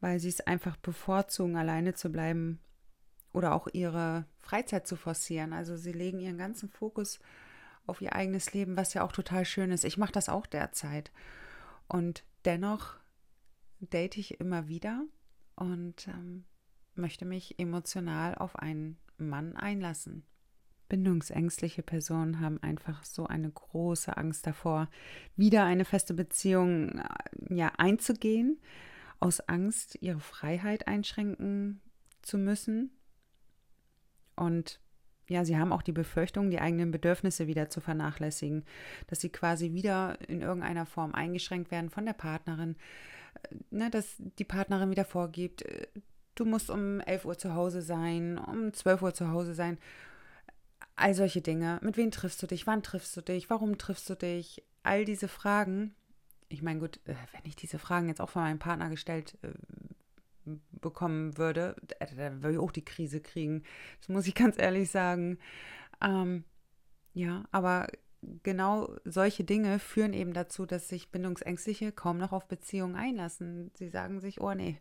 weil 0.00 0.18
sie 0.18 0.28
es 0.28 0.40
einfach 0.40 0.76
bevorzugen, 0.76 1.56
alleine 1.56 1.94
zu 1.94 2.10
bleiben 2.10 2.60
oder 3.32 3.54
auch 3.54 3.68
ihre 3.72 4.24
Freizeit 4.38 4.86
zu 4.86 4.96
forcieren. 4.96 5.52
Also 5.52 5.76
sie 5.76 5.92
legen 5.92 6.20
ihren 6.20 6.38
ganzen 6.38 6.68
Fokus 6.68 7.20
auf 7.86 8.00
ihr 8.00 8.14
eigenes 8.14 8.52
Leben, 8.52 8.76
was 8.76 8.94
ja 8.94 9.02
auch 9.02 9.12
total 9.12 9.44
schön 9.44 9.70
ist. 9.70 9.84
Ich 9.84 9.98
mache 9.98 10.12
das 10.12 10.28
auch 10.28 10.46
derzeit. 10.46 11.12
Und 11.88 12.24
dennoch 12.44 12.96
date 13.80 14.16
ich 14.16 14.40
immer 14.40 14.68
wieder 14.68 15.04
und 15.56 16.08
ähm, 16.08 16.44
möchte 16.94 17.24
mich 17.24 17.58
emotional 17.58 18.34
auf 18.34 18.56
einen 18.56 18.98
Mann 19.18 19.56
einlassen. 19.56 20.24
Bindungsängstliche 20.88 21.82
Personen 21.82 22.40
haben 22.40 22.60
einfach 22.62 23.04
so 23.04 23.26
eine 23.26 23.50
große 23.50 24.16
Angst 24.16 24.46
davor, 24.46 24.88
wieder 25.36 25.64
eine 25.64 25.84
feste 25.84 26.14
Beziehung 26.14 26.98
äh, 26.98 27.54
ja, 27.54 27.72
einzugehen, 27.78 28.60
aus 29.20 29.40
Angst, 29.40 29.98
ihre 30.00 30.20
Freiheit 30.20 30.88
einschränken 30.88 31.80
zu 32.22 32.38
müssen. 32.38 32.90
Und 34.34 34.80
ja, 35.28 35.44
sie 35.44 35.56
haben 35.56 35.72
auch 35.72 35.82
die 35.82 35.92
Befürchtung, 35.92 36.50
die 36.50 36.58
eigenen 36.58 36.90
Bedürfnisse 36.90 37.46
wieder 37.46 37.70
zu 37.70 37.80
vernachlässigen, 37.80 38.64
dass 39.06 39.20
sie 39.20 39.28
quasi 39.28 39.72
wieder 39.72 40.18
in 40.28 40.42
irgendeiner 40.42 40.86
Form 40.86 41.14
eingeschränkt 41.14 41.70
werden 41.70 41.90
von 41.90 42.04
der 42.04 42.14
Partnerin, 42.14 42.76
ne, 43.70 43.90
dass 43.90 44.16
die 44.18 44.44
Partnerin 44.44 44.90
wieder 44.90 45.04
vorgibt, 45.04 45.62
äh, 45.62 45.86
du 46.34 46.44
musst 46.44 46.70
um 46.70 47.00
11 47.00 47.24
Uhr 47.26 47.38
zu 47.38 47.54
Hause 47.54 47.82
sein, 47.82 48.38
um 48.38 48.72
12 48.72 49.02
Uhr 49.02 49.14
zu 49.14 49.30
Hause 49.30 49.54
sein. 49.54 49.78
All 50.96 51.14
solche 51.14 51.40
Dinge. 51.40 51.78
Mit 51.82 51.96
wem 51.96 52.10
triffst 52.10 52.42
du 52.42 52.46
dich? 52.46 52.66
Wann 52.66 52.82
triffst 52.82 53.16
du 53.16 53.20
dich? 53.20 53.50
Warum 53.50 53.78
triffst 53.78 54.08
du 54.10 54.14
dich? 54.14 54.64
All 54.82 55.04
diese 55.04 55.28
Fragen. 55.28 55.94
Ich 56.50 56.62
meine, 56.62 56.80
gut, 56.80 57.00
äh, 57.06 57.14
wenn 57.32 57.44
ich 57.44 57.56
diese 57.56 57.78
Fragen 57.78 58.08
jetzt 58.08 58.20
auch 58.20 58.28
von 58.28 58.42
meinem 58.42 58.58
Partner 58.58 58.90
gestellt 58.90 59.38
äh, 59.42 59.48
bekommen 60.72 61.38
würde, 61.38 61.76
da 61.98 62.06
würde 62.42 62.52
ich 62.52 62.58
auch 62.58 62.72
die 62.72 62.84
Krise 62.84 63.20
kriegen. 63.20 63.62
Das 64.00 64.08
muss 64.08 64.26
ich 64.26 64.34
ganz 64.36 64.58
ehrlich 64.58 64.90
sagen. 64.90 65.38
Ähm, 66.02 66.44
ja, 67.14 67.44
aber 67.50 67.88
genau 68.42 68.94
solche 69.04 69.44
Dinge 69.44 69.78
führen 69.78 70.12
eben 70.12 70.32
dazu, 70.32 70.66
dass 70.66 70.88
sich 70.88 71.10
Bindungsängstliche 71.10 71.92
kaum 71.92 72.18
noch 72.18 72.32
auf 72.32 72.46
Beziehungen 72.48 72.96
einlassen. 72.96 73.70
Sie 73.74 73.88
sagen 73.88 74.20
sich, 74.20 74.40
oh 74.40 74.52
nee, 74.52 74.78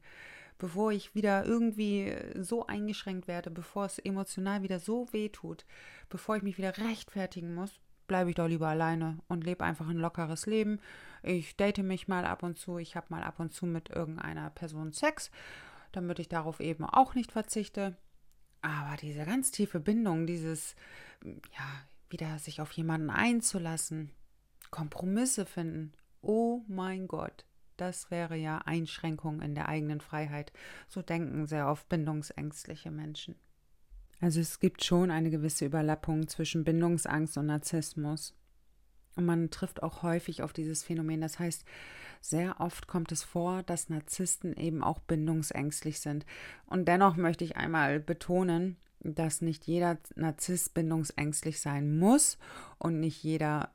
bevor 0.58 0.92
ich 0.92 1.16
wieder 1.16 1.46
irgendwie 1.46 2.14
so 2.36 2.68
eingeschränkt 2.68 3.28
werde, 3.28 3.50
bevor 3.50 3.86
es 3.86 4.00
emotional 4.00 4.62
wieder 4.64 4.80
so 4.80 5.12
weh 5.14 5.30
tut, 5.30 5.66
bevor 6.10 6.36
ich 6.36 6.44
mich 6.44 6.58
wieder 6.58 6.78
rechtfertigen 6.78 7.56
muss, 7.56 7.80
bleibe 8.10 8.32
ich 8.32 8.36
doch 8.36 8.48
lieber 8.48 8.68
alleine 8.68 9.20
und 9.30 9.46
lebe 9.46 9.64
einfach 9.64 9.88
ein 9.88 9.96
lockeres 9.96 10.46
Leben. 10.46 10.82
Ich 11.24 11.56
date 11.56 11.78
mich 11.78 12.10
mal 12.10 12.26
ab 12.26 12.44
und 12.44 12.58
zu, 12.58 12.78
ich 12.78 12.98
habe 12.98 13.08
mal 13.10 13.24
ab 13.24 13.40
und 13.40 13.54
zu 13.54 13.66
mit 13.66 13.90
irgendeiner 13.90 14.50
Person 14.50 14.92
Sex, 14.92 15.32
damit 15.94 16.20
ich 16.20 16.28
darauf 16.28 16.60
eben 16.60 16.84
auch 16.84 17.16
nicht 17.16 17.32
verzichte. 17.32 17.96
Aber 18.62 18.98
diese 18.98 19.24
ganz 19.24 19.52
tiefe 19.52 19.80
Bindung, 19.80 20.28
dieses, 20.28 20.76
ja, 21.24 21.66
wieder 22.10 22.40
sich 22.40 22.60
auf 22.60 22.72
jemanden 22.74 23.10
einzulassen, 23.10 24.12
Kompromisse 24.72 25.46
finden. 25.46 25.94
Oh 26.22 26.64
mein 26.68 27.08
Gott, 27.08 27.46
das 27.78 28.12
wäre 28.12 28.36
ja 28.36 28.58
Einschränkung 28.58 29.42
in 29.42 29.56
der 29.56 29.70
eigenen 29.70 30.02
Freiheit. 30.02 30.52
So 30.88 31.02
denken 31.02 31.46
sehr 31.46 31.70
oft 31.70 31.88
bindungsängstliche 31.88 32.92
Menschen. 32.92 33.36
Also 34.22 34.40
es 34.40 34.60
gibt 34.60 34.84
schon 34.84 35.12
eine 35.12 35.30
gewisse 35.30 35.66
Überlappung 35.66 36.28
zwischen 36.28 36.64
Bindungsangst 36.64 37.38
und 37.38 37.48
Narzissmus. 37.48 38.36
Und 39.16 39.26
man 39.26 39.50
trifft 39.50 39.84
auch 39.84 40.04
häufig 40.04 40.44
auf 40.44 40.54
dieses 40.54 40.84
Phänomen. 40.84 41.22
Das 41.22 41.40
heißt, 41.40 41.66
sehr 42.22 42.60
oft 42.60 42.88
kommt 42.88 43.12
es 43.12 43.24
vor, 43.24 43.64
dass 43.64 43.90
Narzissten 43.90 44.56
eben 44.56 44.84
auch 44.84 45.00
bindungsängstlich 45.00 46.00
sind. 46.00 46.26
Und 46.66 46.88
dennoch 46.88 47.16
möchte 47.16 47.44
ich 47.44 47.58
einmal 47.58 48.00
betonen, 48.00 48.78
dass 49.02 49.42
nicht 49.42 49.66
jeder 49.66 49.98
Narzisst 50.16 50.74
bindungsängstlich 50.74 51.62
sein 51.62 51.98
muss 51.98 52.38
und 52.78 53.00
nicht 53.00 53.24
jeder 53.24 53.74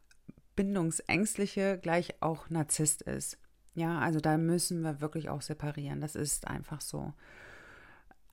bindungsängstliche 0.56 1.78
gleich 1.78 2.22
auch 2.22 2.50
Narzisst 2.50 3.02
ist. 3.02 3.38
Ja, 3.74 3.98
also 3.98 4.20
da 4.20 4.38
müssen 4.38 4.82
wir 4.82 5.00
wirklich 5.00 5.30
auch 5.30 5.42
separieren. 5.42 6.00
Das 6.00 6.14
ist 6.14 6.46
einfach 6.46 6.80
so. 6.80 7.12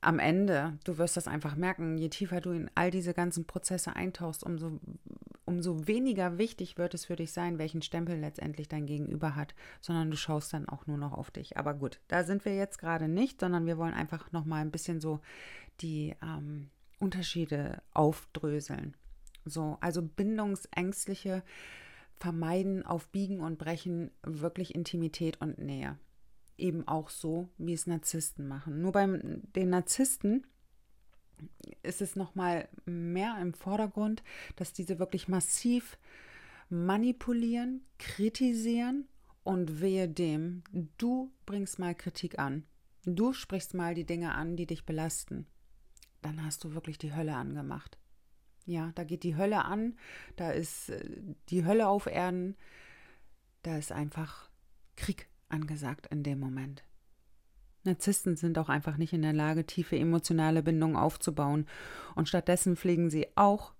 Am 0.02 0.18
Ende, 0.18 0.78
du 0.84 0.98
wirst 0.98 1.16
das 1.16 1.28
einfach 1.28 1.54
merken, 1.54 1.96
je 1.96 2.08
tiefer 2.08 2.40
du 2.40 2.50
in 2.50 2.68
all 2.74 2.90
diese 2.90 3.14
ganzen 3.14 3.46
Prozesse 3.46 3.94
eintauchst, 3.94 4.42
umso, 4.42 4.80
umso 5.44 5.86
weniger 5.86 6.38
wichtig 6.38 6.76
wird 6.76 6.94
es 6.94 7.04
für 7.04 7.14
dich 7.14 7.32
sein, 7.32 7.58
welchen 7.58 7.82
Stempel 7.82 8.18
letztendlich 8.18 8.68
dein 8.68 8.86
Gegenüber 8.86 9.36
hat, 9.36 9.54
sondern 9.80 10.10
du 10.10 10.16
schaust 10.16 10.52
dann 10.52 10.68
auch 10.68 10.88
nur 10.88 10.98
noch 10.98 11.12
auf 11.12 11.30
dich. 11.30 11.56
Aber 11.56 11.74
gut, 11.74 12.00
da 12.08 12.24
sind 12.24 12.44
wir 12.44 12.56
jetzt 12.56 12.78
gerade 12.78 13.06
nicht, 13.06 13.38
sondern 13.38 13.64
wir 13.64 13.78
wollen 13.78 13.94
einfach 13.94 14.32
noch 14.32 14.44
mal 14.44 14.60
ein 14.60 14.72
bisschen 14.72 15.00
so 15.00 15.20
die 15.80 16.16
ähm, 16.20 16.70
Unterschiede 16.98 17.80
aufdröseln. 17.94 18.96
So, 19.44 19.78
also 19.80 20.02
bindungsängstliche 20.02 21.44
vermeiden 22.16 22.84
auf 22.84 23.08
Biegen 23.08 23.40
und 23.40 23.58
Brechen 23.58 24.10
wirklich 24.24 24.74
Intimität 24.74 25.40
und 25.40 25.58
Nähe. 25.58 25.96
Eben 26.62 26.86
auch 26.86 27.10
so, 27.10 27.48
wie 27.58 27.72
es 27.72 27.88
Narzissten 27.88 28.46
machen. 28.46 28.80
Nur 28.80 28.92
bei 28.92 29.04
den 29.04 29.70
Narzissten 29.70 30.46
ist 31.82 32.00
es 32.00 32.14
noch 32.14 32.36
mal 32.36 32.68
mehr 32.84 33.36
im 33.40 33.52
Vordergrund, 33.52 34.22
dass 34.54 34.72
diese 34.72 35.00
wirklich 35.00 35.26
massiv 35.26 35.98
manipulieren, 36.68 37.84
kritisieren 37.98 39.08
und 39.42 39.80
wehe 39.80 40.08
dem, 40.08 40.62
du 40.98 41.32
bringst 41.46 41.80
mal 41.80 41.96
Kritik 41.96 42.38
an. 42.38 42.62
Du 43.04 43.32
sprichst 43.32 43.74
mal 43.74 43.96
die 43.96 44.06
Dinge 44.06 44.32
an, 44.32 44.54
die 44.54 44.66
dich 44.66 44.86
belasten. 44.86 45.46
Dann 46.20 46.44
hast 46.44 46.62
du 46.62 46.74
wirklich 46.74 46.96
die 46.96 47.12
Hölle 47.12 47.34
angemacht. 47.34 47.98
Ja, 48.66 48.92
da 48.94 49.02
geht 49.02 49.24
die 49.24 49.36
Hölle 49.36 49.64
an, 49.64 49.98
da 50.36 50.52
ist 50.52 50.90
äh, 50.90 51.34
die 51.48 51.64
Hölle 51.64 51.88
auf 51.88 52.06
Erden, 52.06 52.56
da 53.64 53.76
ist 53.76 53.90
einfach 53.90 54.48
Krieg 54.94 55.28
angesagt 55.52 56.06
in 56.10 56.22
dem 56.22 56.40
Moment. 56.40 56.84
Narzissten 57.84 58.36
sind 58.36 58.58
auch 58.58 58.68
einfach 58.68 58.96
nicht 58.96 59.12
in 59.12 59.22
der 59.22 59.32
Lage, 59.32 59.66
tiefe 59.66 59.98
emotionale 59.98 60.62
Bindungen 60.62 60.96
aufzubauen 60.96 61.66
und 62.14 62.28
stattdessen 62.28 62.76
pflegen 62.76 63.10
sie 63.10 63.26
auch, 63.34 63.74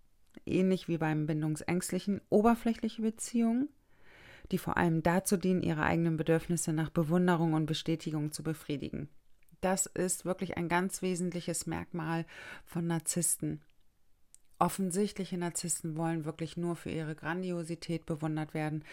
ähnlich 0.45 0.89
wie 0.89 0.99
beim 0.99 1.27
Bindungsängstlichen, 1.27 2.21
oberflächliche 2.29 3.03
Beziehungen, 3.03 3.69
die 4.51 4.59
vor 4.59 4.77
allem 4.77 5.03
dazu 5.03 5.37
dienen, 5.37 5.63
ihre 5.63 5.85
eigenen 5.85 6.17
Bedürfnisse 6.17 6.73
nach 6.73 6.91
Bewunderung 6.91 7.55
und 7.55 7.67
Bestätigung 7.67 8.33
zu 8.33 8.43
befriedigen. 8.43 9.09
Das 9.61 9.87
ist 9.87 10.25
wirklich 10.25 10.57
ein 10.57 10.69
ganz 10.69 11.03
wesentliches 11.03 11.67
Merkmal 11.67 12.27
von 12.65 12.87
Narzissten. 12.89 13.63
Offensichtliche 14.63 15.37
Narzissten 15.37 15.97
wollen 15.97 16.25
wirklich 16.25 16.57
nur 16.57 16.77
für 16.77 16.89
ihre 16.89 17.17
Grandiosität 17.17 18.07
bewundert 18.07 18.55
werden. 18.55 18.85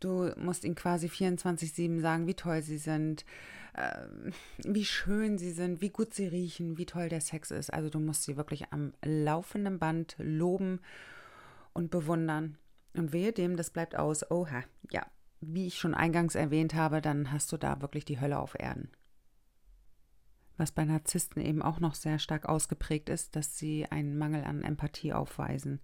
Du 0.00 0.32
musst 0.38 0.64
ihnen 0.64 0.74
quasi 0.74 1.08
24-7 1.08 2.00
sagen, 2.00 2.26
wie 2.26 2.32
toll 2.32 2.62
sie 2.62 2.78
sind, 2.78 3.26
äh, 3.74 4.06
wie 4.64 4.86
schön 4.86 5.36
sie 5.36 5.50
sind, 5.50 5.82
wie 5.82 5.90
gut 5.90 6.14
sie 6.14 6.28
riechen, 6.28 6.78
wie 6.78 6.86
toll 6.86 7.10
der 7.10 7.20
Sex 7.20 7.50
ist. 7.50 7.70
Also 7.70 7.90
du 7.90 8.00
musst 8.00 8.22
sie 8.22 8.38
wirklich 8.38 8.72
am 8.72 8.94
laufenden 9.04 9.78
Band 9.78 10.16
loben 10.18 10.80
und 11.74 11.90
bewundern. 11.90 12.56
Und 12.94 13.12
wehe 13.12 13.32
dem, 13.32 13.58
das 13.58 13.68
bleibt 13.68 13.96
aus. 13.96 14.30
Oha, 14.30 14.64
ja, 14.90 15.04
wie 15.42 15.66
ich 15.66 15.78
schon 15.78 15.94
eingangs 15.94 16.36
erwähnt 16.36 16.72
habe, 16.72 17.02
dann 17.02 17.32
hast 17.32 17.52
du 17.52 17.58
da 17.58 17.82
wirklich 17.82 18.06
die 18.06 18.18
Hölle 18.18 18.38
auf 18.38 18.58
Erden 18.58 18.88
was 20.58 20.72
bei 20.72 20.84
Narzissten 20.84 21.40
eben 21.42 21.62
auch 21.62 21.80
noch 21.80 21.94
sehr 21.94 22.18
stark 22.18 22.46
ausgeprägt 22.46 23.08
ist, 23.08 23.36
dass 23.36 23.58
sie 23.58 23.86
einen 23.86 24.18
Mangel 24.18 24.44
an 24.44 24.62
Empathie 24.62 25.12
aufweisen. 25.12 25.80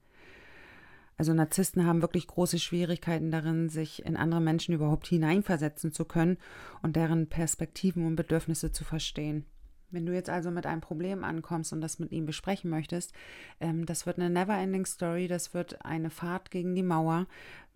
Also 1.17 1.33
Narzissten 1.33 1.87
haben 1.87 2.03
wirklich 2.03 2.27
große 2.27 2.59
Schwierigkeiten 2.59 3.31
darin, 3.31 3.69
sich 3.69 4.05
in 4.05 4.17
andere 4.17 4.41
Menschen 4.41 4.75
überhaupt 4.75 5.07
hineinversetzen 5.07 5.93
zu 5.93 6.05
können 6.05 6.39
und 6.83 6.97
deren 6.97 7.29
Perspektiven 7.29 8.05
und 8.05 8.17
Bedürfnisse 8.17 8.73
zu 8.73 8.85
verstehen. 8.85 9.47
Wenn 9.91 10.07
du 10.07 10.13
jetzt 10.13 10.29
also 10.29 10.51
mit 10.51 10.67
einem 10.67 10.81
Problem 10.81 11.23
ankommst 11.23 11.73
und 11.73 11.81
das 11.81 12.01
mit 12.01 12.11
ihm 12.11 12.27
besprechen 12.27 12.69
möchtest, 12.69 13.13
ähm, 13.61 13.87
das 13.87 14.07
wird 14.07 14.19
eine 14.19 14.29
never-ending 14.29 14.87
Story, 14.87 15.29
das 15.29 15.55
wird 15.55 15.85
eine 15.85 16.11
Fahrt 16.11 16.51
gegen 16.51 16.75
die 16.75 16.83
Mauer, 16.83 17.29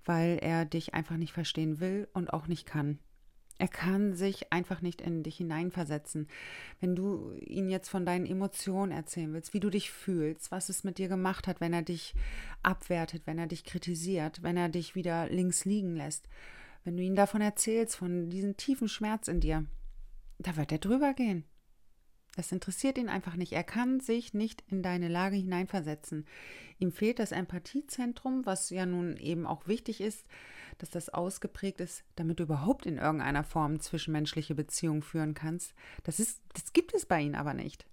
weil 0.05 0.39
er 0.43 0.65
dich 0.65 0.95
einfach 0.95 1.17
nicht 1.17 1.33
verstehen 1.33 1.79
will 1.79 2.09
und 2.13 2.33
auch 2.33 2.49
nicht 2.49 2.67
kann. 2.67 2.99
Er 3.59 3.69
kann 3.69 4.15
sich 4.15 4.53
einfach 4.53 4.83
nicht 4.83 5.01
in 5.01 5.25
dich 5.25 5.39
hineinversetzen. 5.39 6.29
Wenn 6.81 6.95
du 6.95 7.35
ihn 7.41 7.69
jetzt 7.69 7.89
von 7.89 8.07
deinen 8.07 8.25
Emotionen 8.25 8.93
erzählen 8.93 9.33
willst, 9.33 9.53
wie 9.53 9.61
du 9.61 9.69
dich 9.69 9.91
fühlst, 9.91 10.53
was 10.53 10.69
es 10.69 10.85
mit 10.85 10.99
dir 10.99 11.09
gemacht 11.09 11.49
hat, 11.49 11.61
wenn 11.61 11.73
er 11.73 11.83
dich 11.83 12.15
abwertet, 12.63 13.23
wenn 13.27 13.39
er 13.39 13.49
dich 13.49 13.65
kritisiert, 13.65 14.45
wenn 14.45 14.57
er 14.57 14.69
dich 14.69 14.95
wieder 14.95 15.29
links 15.29 15.65
liegen 15.65 15.97
lässt, 15.97 16.29
wenn 16.85 16.97
du 16.97 17.03
ihm 17.03 17.17
davon 17.17 17.41
erzählst, 17.41 17.97
von 17.97 18.31
diesem 18.31 18.57
tiefen 18.57 18.89
Schmerz 18.89 19.27
in 19.27 19.41
dir, 19.41 19.67
da 20.39 20.57
wird 20.57 20.71
er 20.71 20.79
drüber 20.79 21.13
gehen. 21.13 21.45
Das 22.37 22.53
interessiert 22.53 22.99
ihn 22.99 23.09
einfach 23.09 23.35
nicht. 23.35 23.53
Er 23.53 23.65
kann 23.65 23.99
sich 23.99 24.33
nicht 24.33 24.63
in 24.69 24.81
deine 24.81 25.09
Lage 25.09 25.35
hineinversetzen. 25.35 26.25
Ihm 26.79 26.93
fehlt 26.93 27.19
das 27.19 27.33
Empathiezentrum, 27.33 28.47
was 28.47 28.71
ja 28.71 28.87
nun 28.87 29.17
eben 29.17 29.45
auch 29.45 29.67
wichtig 29.67 30.01
ist, 30.01 30.25
dass 30.79 30.91
das 30.91 31.09
ausgeprägt 31.09 31.81
ist, 31.81 32.05
damit 32.17 32.39
du 32.41 32.45
überhaupt 32.45 32.87
in 32.87 32.99
irgendeiner 32.99 33.45
Form 33.45 33.81
zwischenmenschliche 33.81 34.55
Beziehungen 34.55 35.03
führen 35.03 35.35
kannst. 35.35 35.75
Das, 36.05 36.21
ist, 36.21 36.41
das 36.55 36.73
gibt 36.73 36.95
es 36.95 37.07
bei 37.07 37.21
ihm 37.21 37.35
aber 37.35 37.55
nicht. 37.55 37.87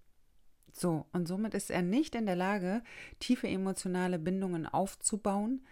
So, 0.71 1.05
und 1.13 1.27
somit 1.27 1.53
ist 1.53 1.71
er 1.71 1.81
nicht 1.81 2.15
in 2.15 2.25
der 2.25 2.35
Lage, 2.35 2.83
tiefe 3.19 3.47
emotionale 3.47 4.19
Bindungen 4.19 4.65
aufzubauen, 4.65 5.65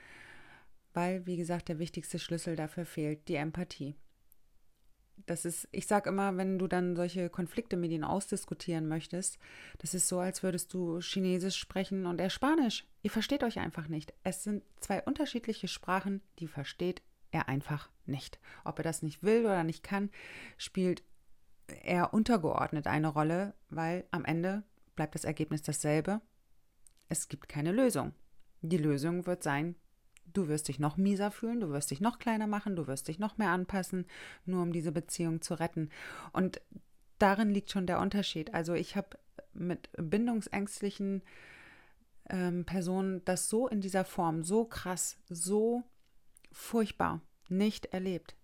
weil, 0.94 1.26
wie 1.26 1.38
gesagt, 1.38 1.70
der 1.70 1.80
wichtigste 1.80 2.20
Schlüssel 2.20 2.56
dafür 2.56 2.86
fehlt, 2.86 3.28
die 3.28 3.36
Empathie. 3.36 3.96
Das 5.26 5.46
ist, 5.46 5.68
ich 5.72 5.88
sage 5.88 6.10
immer, 6.10 6.36
wenn 6.38 6.60
du 6.60 6.68
dann 6.68 6.96
solche 6.96 7.30
Konflikte 7.30 7.78
mit 7.78 7.92
ihnen 7.92 8.04
ausdiskutieren 8.04 8.88
möchtest, 8.88 9.40
das 9.78 9.94
ist 9.94 10.08
so, 10.08 10.20
als 10.20 10.44
würdest 10.44 10.74
du 10.74 11.00
Chinesisch 11.00 11.58
sprechen 11.58 12.06
und 12.06 12.20
er 12.20 12.30
Spanisch. 12.30 12.86
Ihr 13.04 13.12
versteht 13.12 13.44
euch 13.44 13.60
einfach 13.60 13.88
nicht. 13.88 14.14
Es 14.24 14.44
sind 14.44 14.64
zwei 14.80 15.02
unterschiedliche 15.04 15.68
Sprachen, 15.68 16.22
die 16.40 16.48
versteht 16.48 17.02
er 17.32 17.48
einfach 17.48 17.90
nicht. 18.06 18.40
Ob 18.64 18.80
er 18.80 18.84
das 18.84 19.02
nicht 19.02 19.24
will 19.24 19.46
oder 19.46 19.64
nicht 19.64 19.84
kann, 19.84 20.10
spielt 20.58 21.04
eher 21.68 22.14
untergeordnet 22.14 22.88
eine 22.88 23.08
Rolle, 23.08 23.54
weil 23.70 24.06
am 24.12 24.26
Ende 24.26 24.64
bleibt 24.96 25.16
das 25.16 25.24
Ergebnis 25.24 25.62
dasselbe. 25.62 26.22
Es 27.10 27.30
gibt 27.30 27.50
keine 27.50 27.72
Lösung. 27.72 28.14
Die 28.62 28.78
Lösung 28.78 29.26
wird 29.26 29.44
sein, 29.44 29.76
du 30.34 30.48
wirst 30.48 30.68
dich 30.68 30.80
noch 30.80 30.98
mieser 30.98 31.32
fühlen, 31.32 31.60
du 31.60 31.70
wirst 31.70 31.92
dich 31.92 32.02
noch 32.02 32.20
kleiner 32.20 32.48
machen, 32.48 32.76
du 32.76 32.88
wirst 32.88 33.08
dich 33.08 33.20
noch 33.20 33.38
mehr 33.38 33.50
anpassen, 33.50 34.06
nur 34.46 34.62
um 34.62 34.74
diese 34.74 34.92
Beziehung 34.92 35.42
zu 35.42 35.54
retten. 35.56 35.90
Und 36.32 36.62
darin 37.20 37.50
liegt 37.50 37.72
schon 37.72 37.88
der 37.88 38.00
Unterschied. 38.00 38.54
Also 38.54 38.74
ich 38.74 38.96
habe 38.96 39.18
mit 39.54 39.90
bindungsängstlichen 39.98 41.22
ähm, 42.30 42.66
Personen 42.66 43.24
das 43.26 43.50
so 43.50 43.68
in 43.68 43.82
dieser 43.82 44.06
Form, 44.06 44.44
so 44.44 44.66
krass, 44.66 45.18
so 45.30 45.84
furchtbar 46.52 47.22
nicht 47.50 47.88
erlebt. 47.88 48.36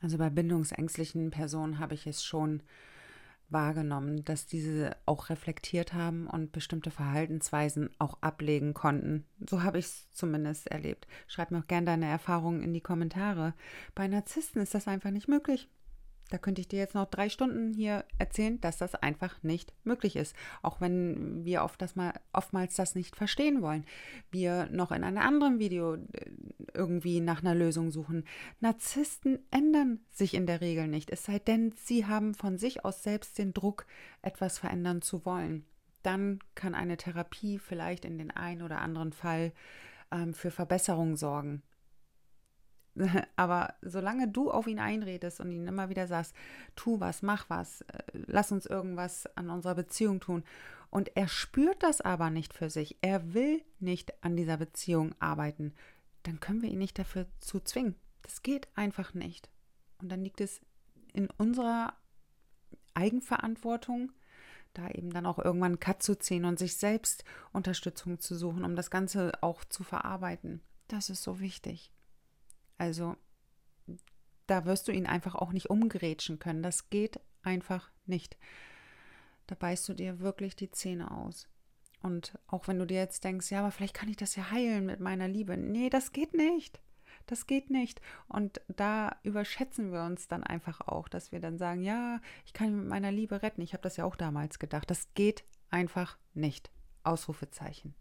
Also 0.00 0.18
bei 0.18 0.30
bindungsängstlichen 0.30 1.30
Personen 1.30 1.78
habe 1.78 1.94
ich 1.94 2.06
es 2.06 2.24
schon 2.24 2.62
wahrgenommen, 3.48 4.24
dass 4.24 4.46
diese 4.46 4.96
auch 5.06 5.30
reflektiert 5.30 5.92
haben 5.92 6.26
und 6.26 6.52
bestimmte 6.52 6.90
Verhaltensweisen 6.90 7.90
auch 7.98 8.18
ablegen 8.20 8.74
konnten. 8.74 9.24
So 9.48 9.62
habe 9.62 9.78
ich 9.78 9.86
es 9.86 10.10
zumindest 10.12 10.66
erlebt. 10.68 11.06
Schreib 11.26 11.50
mir 11.50 11.58
auch 11.60 11.66
gerne 11.66 11.86
deine 11.86 12.06
Erfahrungen 12.06 12.62
in 12.62 12.72
die 12.72 12.80
Kommentare. 12.80 13.54
Bei 13.94 14.08
Narzissten 14.08 14.60
ist 14.62 14.74
das 14.74 14.88
einfach 14.88 15.10
nicht 15.10 15.28
möglich. 15.28 15.68
Da 16.30 16.38
könnte 16.38 16.60
ich 16.60 16.68
dir 16.68 16.78
jetzt 16.78 16.94
noch 16.94 17.06
drei 17.06 17.28
Stunden 17.28 17.72
hier 17.72 18.04
erzählen, 18.18 18.60
dass 18.60 18.78
das 18.78 18.94
einfach 18.96 19.42
nicht 19.42 19.72
möglich 19.84 20.16
ist. 20.16 20.34
Auch 20.62 20.80
wenn 20.80 21.44
wir 21.44 21.62
oft 21.62 21.80
das 21.80 21.94
mal, 21.94 22.12
oftmals 22.32 22.74
das 22.74 22.94
nicht 22.96 23.14
verstehen 23.14 23.62
wollen. 23.62 23.84
Wir 24.30 24.68
noch 24.70 24.90
in 24.90 25.04
einem 25.04 25.18
anderen 25.18 25.58
Video 25.58 25.94
äh, 25.94 26.00
irgendwie 26.74 27.20
nach 27.20 27.42
einer 27.42 27.54
Lösung 27.54 27.90
suchen. 27.90 28.24
Narzissten 28.60 29.38
ändern 29.50 30.00
sich 30.10 30.34
in 30.34 30.46
der 30.46 30.60
Regel 30.60 30.88
nicht, 30.88 31.10
es 31.10 31.24
sei 31.24 31.38
denn, 31.38 31.72
sie 31.76 32.06
haben 32.06 32.34
von 32.34 32.58
sich 32.58 32.84
aus 32.84 33.02
selbst 33.02 33.38
den 33.38 33.54
Druck, 33.54 33.86
etwas 34.22 34.58
verändern 34.58 35.02
zu 35.02 35.24
wollen. 35.24 35.64
Dann 36.02 36.40
kann 36.54 36.74
eine 36.74 36.96
Therapie 36.96 37.58
vielleicht 37.58 38.04
in 38.04 38.18
den 38.18 38.30
einen 38.30 38.62
oder 38.62 38.80
anderen 38.80 39.12
Fall 39.12 39.52
ähm, 40.10 40.34
für 40.34 40.50
Verbesserung 40.50 41.16
sorgen. 41.16 41.62
Aber 43.36 43.74
solange 43.82 44.28
du 44.28 44.50
auf 44.50 44.66
ihn 44.66 44.78
einredest 44.78 45.40
und 45.40 45.52
ihn 45.52 45.66
immer 45.66 45.88
wieder 45.88 46.06
sagst, 46.06 46.34
tu 46.74 47.00
was, 47.00 47.22
mach 47.22 47.48
was, 47.48 47.82
äh, 47.82 48.02
lass 48.12 48.52
uns 48.52 48.66
irgendwas 48.66 49.26
an 49.36 49.50
unserer 49.50 49.74
Beziehung 49.74 50.20
tun. 50.20 50.44
Und 50.90 51.16
er 51.16 51.28
spürt 51.28 51.82
das 51.82 52.00
aber 52.00 52.30
nicht 52.30 52.54
für 52.54 52.70
sich, 52.70 52.96
er 53.02 53.34
will 53.34 53.62
nicht 53.80 54.24
an 54.24 54.36
dieser 54.36 54.56
Beziehung 54.56 55.14
arbeiten, 55.18 55.74
dann 56.22 56.40
können 56.40 56.62
wir 56.62 56.70
ihn 56.70 56.78
nicht 56.78 56.98
dafür 56.98 57.26
zu 57.40 57.60
zwingen. 57.60 57.96
Das 58.22 58.42
geht 58.42 58.68
einfach 58.74 59.14
nicht. 59.14 59.48
Und 60.00 60.10
dann 60.10 60.22
liegt 60.22 60.40
es 60.40 60.60
in 61.12 61.28
unserer 61.38 61.94
Eigenverantwortung, 62.94 64.12
da 64.74 64.88
eben 64.90 65.10
dann 65.10 65.26
auch 65.26 65.38
irgendwann 65.38 65.72
einen 65.72 65.80
Cut 65.80 66.02
zu 66.02 66.18
ziehen 66.18 66.44
und 66.44 66.58
sich 66.58 66.76
selbst 66.76 67.24
Unterstützung 67.52 68.20
zu 68.20 68.34
suchen, 68.34 68.64
um 68.64 68.76
das 68.76 68.90
Ganze 68.90 69.32
auch 69.42 69.64
zu 69.64 69.84
verarbeiten. 69.84 70.60
Das 70.88 71.10
ist 71.10 71.22
so 71.22 71.40
wichtig. 71.40 71.92
Also 72.78 73.16
da 74.46 74.64
wirst 74.64 74.88
du 74.88 74.92
ihn 74.92 75.06
einfach 75.06 75.34
auch 75.34 75.52
nicht 75.52 75.70
umgrätschen 75.70 76.38
können. 76.38 76.62
Das 76.62 76.90
geht 76.90 77.20
einfach 77.42 77.90
nicht. 78.06 78.36
Da 79.46 79.54
beißt 79.54 79.88
du 79.88 79.94
dir 79.94 80.20
wirklich 80.20 80.56
die 80.56 80.70
Zähne 80.70 81.10
aus. 81.10 81.48
Und 82.02 82.38
auch 82.46 82.68
wenn 82.68 82.78
du 82.78 82.86
dir 82.86 82.98
jetzt 82.98 83.24
denkst, 83.24 83.50
ja, 83.50 83.60
aber 83.60 83.70
vielleicht 83.70 83.94
kann 83.94 84.08
ich 84.08 84.16
das 84.16 84.36
ja 84.36 84.50
heilen 84.50 84.86
mit 84.86 85.00
meiner 85.00 85.28
Liebe. 85.28 85.56
Nee, 85.56 85.90
das 85.90 86.12
geht 86.12 86.34
nicht. 86.34 86.80
Das 87.26 87.46
geht 87.46 87.70
nicht. 87.70 88.00
Und 88.28 88.60
da 88.68 89.16
überschätzen 89.24 89.92
wir 89.92 90.04
uns 90.04 90.28
dann 90.28 90.44
einfach 90.44 90.80
auch, 90.82 91.08
dass 91.08 91.32
wir 91.32 91.40
dann 91.40 91.58
sagen, 91.58 91.82
ja, 91.82 92.20
ich 92.44 92.52
kann 92.52 92.68
ihn 92.68 92.78
mit 92.80 92.88
meiner 92.88 93.10
Liebe 93.10 93.42
retten. 93.42 93.62
Ich 93.62 93.72
habe 93.72 93.82
das 93.82 93.96
ja 93.96 94.04
auch 94.04 94.16
damals 94.16 94.58
gedacht. 94.58 94.90
Das 94.90 95.12
geht 95.14 95.44
einfach 95.70 96.18
nicht. 96.34 96.70
Ausrufezeichen. 97.02 97.94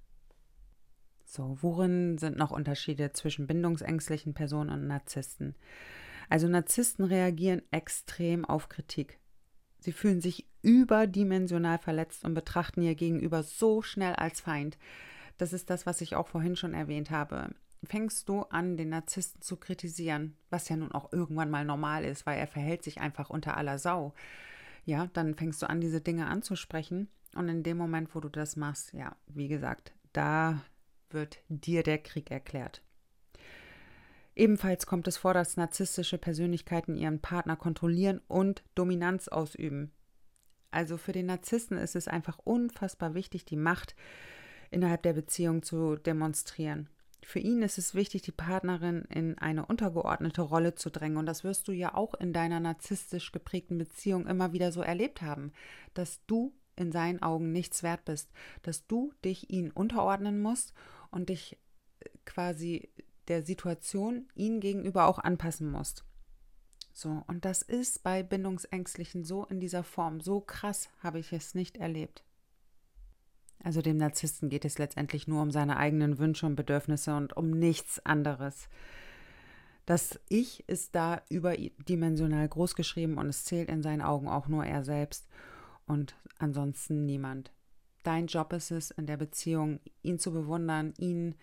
So, 1.26 1.58
worin 1.62 2.18
sind 2.18 2.38
noch 2.38 2.52
Unterschiede 2.52 3.12
zwischen 3.12 3.48
bindungsängstlichen 3.48 4.34
Personen 4.34 4.70
und 4.70 4.88
Narzissten? 4.88 5.56
Also 6.30 6.48
Narzissten 6.48 7.06
reagieren 7.06 7.62
extrem 7.72 8.46
auf 8.46 8.70
Kritik. 8.70 9.20
Sie 9.80 9.92
fühlen 9.92 10.22
sich 10.22 10.48
überdimensional 10.62 11.78
verletzt 11.78 12.26
und 12.26 12.34
betrachten 12.34 12.82
ihr 12.82 12.96
Gegenüber 12.96 13.44
so 13.44 13.82
schnell 13.82 14.14
als 14.14 14.42
Feind. 14.42 14.78
Das 15.38 15.54
ist 15.54 15.70
das, 15.70 15.86
was 15.86 16.02
ich 16.02 16.16
auch 16.16 16.28
vorhin 16.28 16.56
schon 16.56 16.74
erwähnt 16.74 17.12
habe. 17.12 17.50
Fängst 17.84 18.30
du 18.30 18.42
an, 18.44 18.78
den 18.78 18.90
Narzissten 18.90 19.42
zu 19.42 19.58
kritisieren, 19.58 20.36
was 20.50 20.70
ja 20.70 20.76
nun 20.76 20.92
auch 20.92 21.12
irgendwann 21.14 21.52
mal 21.52 21.66
normal 21.66 22.04
ist, 22.04 22.26
weil 22.26 22.40
er 22.40 22.48
verhält 22.48 22.84
sich 22.84 23.00
einfach 23.00 23.30
unter 23.30 23.58
aller 23.58 23.78
Sau. 23.78 24.14
Ja, 24.86 25.08
dann 25.14 25.36
fängst 25.36 25.62
du 25.62 25.70
an, 25.70 25.82
diese 25.82 26.02
Dinge 26.02 26.28
anzusprechen. 26.28 27.10
Und 27.36 27.50
in 27.50 27.64
dem 27.64 27.78
Moment, 27.78 28.16
wo 28.16 28.22
du 28.22 28.30
das 28.30 28.56
machst, 28.56 28.94
ja, 28.94 29.16
wie 29.28 29.50
gesagt, 29.50 29.94
da 30.14 30.62
wird 31.10 31.40
dir 31.50 31.84
der 31.84 31.98
Krieg 32.00 32.32
erklärt. 32.32 32.82
Ebenfalls 34.36 34.86
kommt 34.86 35.08
es 35.08 35.18
vor, 35.18 35.34
dass 35.34 35.56
narzisstische 35.56 36.18
Persönlichkeiten 36.18 36.96
ihren 36.96 37.22
Partner 37.22 37.56
kontrollieren 37.56 38.20
und 38.28 38.64
Dominanz 38.76 39.30
ausüben. 39.30 39.92
Also 40.72 40.98
für 40.98 41.14
den 41.14 41.28
Narzissten 41.28 41.78
ist 41.78 41.96
es 41.96 42.10
einfach 42.10 42.38
unfassbar 42.40 43.14
wichtig, 43.14 43.46
die 43.46 43.56
Macht 43.56 43.96
innerhalb 44.72 45.04
der 45.04 45.14
Beziehung 45.14 45.64
zu 45.64 45.96
demonstrieren. 45.96 46.90
Für 47.24 47.40
ihn 47.40 47.62
ist 47.62 47.78
es 47.78 47.96
wichtig, 47.96 48.24
die 48.24 48.34
Partnerin 48.34 49.04
in 49.10 49.38
eine 49.40 49.66
untergeordnete 49.66 50.42
Rolle 50.42 50.76
zu 50.76 50.92
drängen. 50.92 51.18
Und 51.18 51.26
das 51.26 51.44
wirst 51.44 51.68
du 51.68 51.72
ja 51.72 51.96
auch 51.96 52.14
in 52.14 52.34
deiner 52.34 52.60
narzisstisch 52.60 53.32
geprägten 53.32 53.78
Beziehung 53.78 54.28
immer 54.28 54.52
wieder 54.54 54.72
so 54.72 54.82
erlebt 54.82 55.22
haben, 55.22 55.54
dass 55.94 56.24
du 56.28 56.54
in 56.76 56.92
seinen 56.92 57.24
Augen 57.24 57.52
nichts 57.52 57.82
wert 57.82 58.06
bist, 58.06 58.30
dass 58.62 58.86
du 58.86 59.14
dich 59.24 59.50
ihm 59.50 59.72
unterordnen 59.74 60.42
musst 60.42 60.74
und 61.16 61.30
dich 61.30 61.58
quasi 62.26 62.90
der 63.30 63.42
Situation 63.42 64.28
ihnen 64.36 64.60
gegenüber 64.60 65.08
auch 65.08 65.18
anpassen 65.18 65.72
musst. 65.72 66.04
So, 66.94 67.24
und 67.28 67.46
das 67.46 67.62
ist 67.62 68.04
bei 68.04 68.22
Bindungsängstlichen 68.22 69.24
so 69.24 69.46
in 69.46 69.60
dieser 69.60 69.84
Form. 69.84 70.22
So 70.22 70.42
krass 70.42 70.90
habe 71.02 71.20
ich 71.20 71.34
es 71.34 71.56
nicht 71.56 71.78
erlebt. 71.78 72.24
Also 73.64 73.82
dem 73.82 73.98
Narzissten 73.98 74.50
geht 74.50 74.66
es 74.66 74.78
letztendlich 74.78 75.28
nur 75.28 75.42
um 75.42 75.52
seine 75.52 75.78
eigenen 75.78 76.20
Wünsche 76.20 76.46
und 76.46 76.56
Bedürfnisse 76.56 77.16
und 77.16 77.36
um 77.36 77.50
nichts 77.50 78.06
anderes. 78.06 78.68
Das 79.86 80.20
Ich 80.30 80.68
ist 80.68 80.96
da 80.96 81.22
überdimensional 81.30 82.48
groß 82.48 82.76
geschrieben 82.76 83.18
und 83.18 83.28
es 83.28 83.46
zählt 83.46 83.70
in 83.70 83.82
seinen 83.82 84.02
Augen 84.02 84.28
auch 84.28 84.48
nur 84.48 84.66
er 84.66 84.84
selbst 84.84 85.28
und 85.88 86.16
ansonsten 86.40 87.06
niemand. 87.06 87.52
Dein 88.06 88.28
Job 88.28 88.54
ist 88.54 88.70
es 88.70 88.92
in 88.92 89.08
der 89.08 89.18
Beziehung, 89.18 89.80
ihn 90.04 90.20
zu 90.20 90.32
bewundern, 90.32 90.94
ihn 91.00 91.34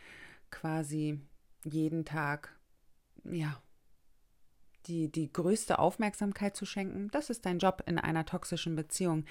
quasi 0.53 1.21
jeden 1.65 2.05
Tag, 2.05 2.57
ja, 3.25 3.61
die, 4.87 5.11
die 5.11 5.33
größte 5.33 5.81
Aufmerksamkeit 5.81 6.57
zu 6.57 6.65
schenken. 6.65 7.09
Das 7.11 7.31
ist 7.31 7.47
dein 7.47 7.59
Job 7.59 7.83
in 7.87 7.99
einer 7.99 8.25
toxischen 8.27 8.77
Beziehung. 8.77 9.25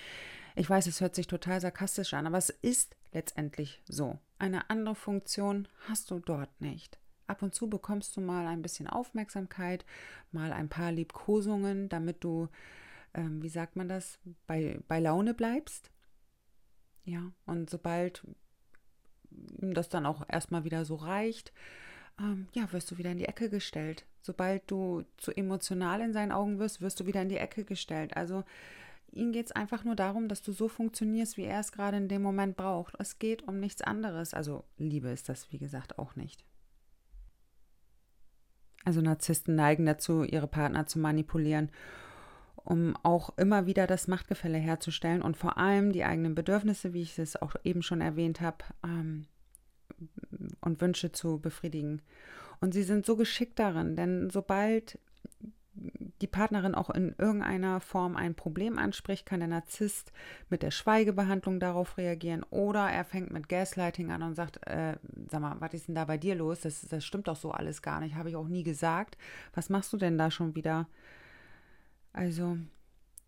Ich 0.55 0.69
weiß, 0.69 0.87
es 0.87 0.99
hört 0.99 1.15
sich 1.15 1.27
total 1.27 1.61
sarkastisch 1.61 2.13
an, 2.13 2.27
aber 2.27 2.37
es 2.37 2.49
ist 2.49 2.97
letztendlich 3.13 3.81
so. 3.85 4.19
Eine 4.37 4.69
andere 4.69 4.95
Funktion 4.95 5.69
hast 5.87 6.11
du 6.11 6.19
dort 6.19 6.59
nicht. 6.59 6.99
Ab 7.27 7.43
und 7.43 7.55
zu 7.55 7.69
bekommst 7.69 8.17
du 8.17 8.21
mal 8.21 8.45
ein 8.45 8.61
bisschen 8.61 8.87
Aufmerksamkeit, 8.87 9.85
mal 10.33 10.51
ein 10.51 10.67
paar 10.67 10.91
Liebkosungen, 10.91 11.87
damit 11.87 12.25
du, 12.25 12.49
ähm, 13.13 13.41
wie 13.41 13.47
sagt 13.47 13.77
man 13.77 13.87
das, 13.87 14.19
bei, 14.47 14.81
bei 14.89 14.99
Laune 14.99 15.33
bleibst. 15.33 15.91
Ja, 17.03 17.31
und 17.45 17.69
sobald 17.69 18.23
ihm 19.59 19.73
das 19.73 19.89
dann 19.89 20.05
auch 20.05 20.23
erstmal 20.29 20.63
wieder 20.63 20.85
so 20.85 20.95
reicht, 20.95 21.53
ähm, 22.19 22.47
ja, 22.53 22.71
wirst 22.71 22.91
du 22.91 22.97
wieder 22.97 23.11
in 23.11 23.17
die 23.17 23.27
Ecke 23.27 23.49
gestellt. 23.49 24.05
Sobald 24.21 24.69
du 24.69 25.03
zu 25.17 25.31
emotional 25.31 26.01
in 26.01 26.13
seinen 26.13 26.31
Augen 26.31 26.59
wirst, 26.59 26.81
wirst 26.81 26.99
du 26.99 27.05
wieder 27.05 27.21
in 27.21 27.29
die 27.29 27.37
Ecke 27.37 27.63
gestellt. 27.63 28.15
Also 28.15 28.43
ihm 29.11 29.31
geht 29.31 29.47
es 29.47 29.51
einfach 29.51 29.83
nur 29.83 29.95
darum, 29.95 30.27
dass 30.27 30.41
du 30.41 30.51
so 30.51 30.67
funktionierst, 30.67 31.37
wie 31.37 31.43
er 31.43 31.59
es 31.59 31.71
gerade 31.71 31.97
in 31.97 32.07
dem 32.07 32.21
Moment 32.21 32.55
braucht. 32.55 32.95
Es 32.99 33.19
geht 33.19 33.47
um 33.47 33.59
nichts 33.59 33.81
anderes. 33.81 34.33
Also 34.33 34.63
Liebe 34.77 35.09
ist 35.09 35.29
das, 35.29 35.51
wie 35.51 35.57
gesagt, 35.57 35.97
auch 35.97 36.15
nicht. 36.15 36.45
Also 38.83 39.01
Narzissten 39.01 39.55
neigen 39.55 39.85
dazu, 39.85 40.23
ihre 40.23 40.47
Partner 40.47 40.87
zu 40.87 40.99
manipulieren, 40.99 41.69
um 42.63 42.95
auch 43.03 43.37
immer 43.37 43.65
wieder 43.65 43.87
das 43.87 44.07
Machtgefälle 44.07 44.57
herzustellen 44.57 45.21
und 45.21 45.37
vor 45.37 45.57
allem 45.57 45.91
die 45.91 46.03
eigenen 46.03 46.35
Bedürfnisse, 46.35 46.93
wie 46.93 47.01
ich 47.01 47.17
es 47.19 47.41
auch 47.41 47.55
eben 47.63 47.81
schon 47.81 48.01
erwähnt 48.01 48.41
habe, 48.41 48.57
ähm, 48.83 49.25
und 50.61 50.81
Wünsche 50.81 51.11
zu 51.11 51.39
befriedigen. 51.39 52.01
Und 52.59 52.73
sie 52.73 52.83
sind 52.83 53.05
so 53.05 53.15
geschickt 53.15 53.59
darin, 53.59 53.95
denn 53.95 54.29
sobald 54.29 54.99
die 56.21 56.27
Partnerin 56.27 56.75
auch 56.75 56.89
in 56.89 57.15
irgendeiner 57.17 57.79
Form 57.79 58.15
ein 58.15 58.35
Problem 58.35 58.77
anspricht, 58.77 59.25
kann 59.25 59.39
der 59.39 59.47
Narzisst 59.47 60.11
mit 60.49 60.61
der 60.61 60.71
Schweigebehandlung 60.71 61.59
darauf 61.59 61.97
reagieren 61.97 62.43
oder 62.49 62.89
er 62.89 63.05
fängt 63.05 63.31
mit 63.31 63.49
Gaslighting 63.49 64.11
an 64.11 64.21
und 64.21 64.35
sagt, 64.35 64.65
äh, 64.67 64.97
sag 65.29 65.41
mal, 65.41 65.55
was 65.59 65.73
ist 65.73 65.87
denn 65.87 65.95
da 65.95 66.05
bei 66.05 66.17
dir 66.17 66.35
los? 66.35 66.61
Das, 66.61 66.81
das 66.81 67.05
stimmt 67.05 67.27
doch 67.27 67.37
so 67.37 67.51
alles 67.51 67.81
gar 67.81 68.01
nicht, 68.01 68.15
habe 68.15 68.29
ich 68.29 68.35
auch 68.35 68.47
nie 68.47 68.63
gesagt. 68.63 69.17
Was 69.53 69.69
machst 69.69 69.91
du 69.93 69.97
denn 69.97 70.17
da 70.17 70.29
schon 70.29 70.55
wieder? 70.55 70.87
Also, 72.13 72.57